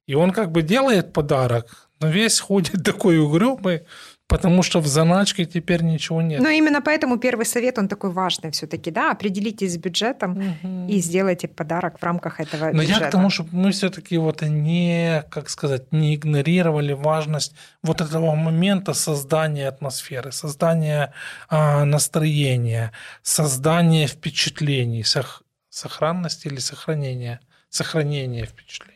И 0.06 0.14
он 0.14 0.32
как 0.32 0.52
бы 0.52 0.62
делает 0.62 1.12
подарок, 1.12 1.88
но 2.00 2.08
весь 2.08 2.40
ходит 2.40 2.82
такой 2.84 3.18
угрюмый, 3.18 3.84
Потому 4.26 4.62
что 4.62 4.80
в 4.80 4.86
заначке 4.86 5.44
теперь 5.44 5.82
ничего 5.82 6.22
нет. 6.22 6.40
Но 6.40 6.48
именно 6.48 6.80
поэтому 6.80 7.18
первый 7.18 7.44
совет, 7.44 7.78
он 7.78 7.88
такой 7.88 8.10
важный 8.10 8.50
все-таки, 8.50 8.90
да, 8.90 9.10
определитесь 9.10 9.74
с 9.74 9.76
бюджетом 9.76 10.38
угу. 10.38 10.88
и 10.88 10.98
сделайте 11.00 11.46
подарок 11.46 11.98
в 11.98 12.02
рамках 12.02 12.40
этого 12.40 12.72
Но 12.72 12.80
бюджета. 12.82 13.00
я 13.00 13.08
к 13.08 13.10
тому, 13.10 13.28
чтобы 13.28 13.50
мы 13.52 13.70
все-таки 13.70 14.16
вот 14.16 14.40
не, 14.42 15.24
как 15.30 15.50
сказать, 15.50 15.92
не 15.92 16.14
игнорировали 16.14 16.94
важность 16.94 17.54
вот 17.82 18.00
этого 18.00 18.34
момента 18.34 18.94
создания 18.94 19.68
атмосферы, 19.68 20.32
создания 20.32 21.12
а, 21.50 21.84
настроения, 21.84 22.92
создания 23.22 24.06
впечатлений, 24.06 25.04
сох, 25.04 25.42
сохранности 25.68 26.48
или 26.48 26.60
сохранения, 26.60 27.40
сохранения 27.68 28.46
впечатлений. 28.46 28.93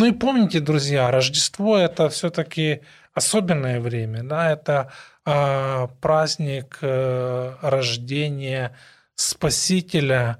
Ну 0.00 0.06
и 0.06 0.12
помните, 0.12 0.60
друзья, 0.60 1.10
Рождество 1.10 1.76
это 1.76 2.08
все-таки 2.08 2.80
особенное 3.12 3.80
время, 3.80 4.22
да, 4.22 4.50
это 4.50 4.90
э, 5.26 5.88
праздник 6.00 6.78
э, 6.80 7.54
рождения 7.60 8.74
Спасителя, 9.14 10.38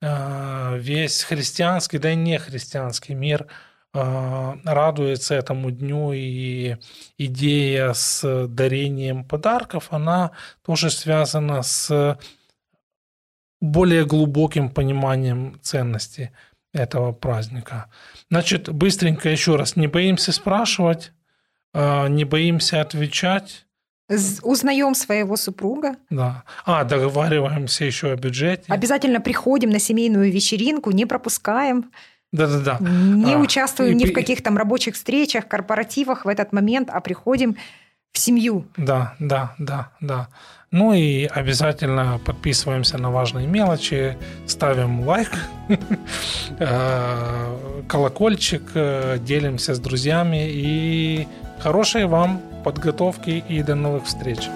э, 0.00 0.78
весь 0.78 1.24
христианский, 1.24 1.98
да 1.98 2.12
и 2.12 2.16
не 2.16 2.38
христианский 2.38 3.12
мир 3.12 3.48
э, 3.92 4.54
радуется 4.64 5.34
этому 5.34 5.70
дню, 5.70 6.12
и 6.14 6.78
идея 7.18 7.92
с 7.92 8.46
дарением 8.48 9.24
подарков, 9.24 9.88
она 9.90 10.30
тоже 10.64 10.90
связана 10.90 11.60
с 11.60 12.18
более 13.60 14.06
глубоким 14.06 14.70
пониманием 14.70 15.60
ценности 15.60 16.32
этого 16.72 17.12
праздника. 17.12 17.86
Значит, 18.30 18.68
быстренько 18.70 19.28
еще 19.28 19.56
раз, 19.56 19.76
не 19.76 19.86
боимся 19.86 20.32
спрашивать, 20.32 21.12
а, 21.74 22.08
не 22.08 22.24
боимся 22.24 22.80
отвечать. 22.80 23.66
Узнаем 24.42 24.94
своего 24.94 25.36
супруга. 25.36 25.96
Да. 26.10 26.44
А, 26.66 26.84
договариваемся 26.84 27.84
еще 27.84 28.12
о 28.12 28.16
бюджете. 28.16 28.64
Обязательно 28.68 29.20
приходим 29.20 29.70
на 29.70 29.78
семейную 29.78 30.30
вечеринку, 30.30 30.90
не 30.90 31.06
пропускаем. 31.06 31.90
Да-да-да. 32.32 32.78
Не 32.80 33.34
а, 33.34 33.38
участвуем 33.38 33.92
и... 33.92 33.94
ни 33.94 34.06
в 34.06 34.12
каких 34.12 34.42
там 34.42 34.56
рабочих 34.56 34.94
встречах, 34.94 35.48
корпоративах 35.48 36.24
в 36.24 36.28
этот 36.28 36.52
момент, 36.52 36.88
а 36.90 37.00
приходим 37.00 37.56
в 38.12 38.18
семью. 38.18 38.66
Да, 38.76 39.14
да, 39.18 39.54
да, 39.58 39.90
да. 40.00 40.28
Ну 40.72 40.94
и 40.94 41.26
обязательно 41.26 42.18
подписываемся 42.24 42.98
на 42.98 43.10
важные 43.10 43.46
мелочи, 43.46 44.16
ставим 44.46 45.06
лайк, 45.06 45.30
э, 46.58 47.84
колокольчик, 47.86 48.62
э, 48.74 49.18
делимся 49.20 49.74
с 49.74 49.78
друзьями 49.78 50.48
и 50.48 51.28
Хорошей 51.62 52.06
вам 52.06 52.42
подготовки 52.64 53.44
и 53.48 53.62
до 53.62 53.76
новых 53.76 54.06
встреч. 54.06 54.48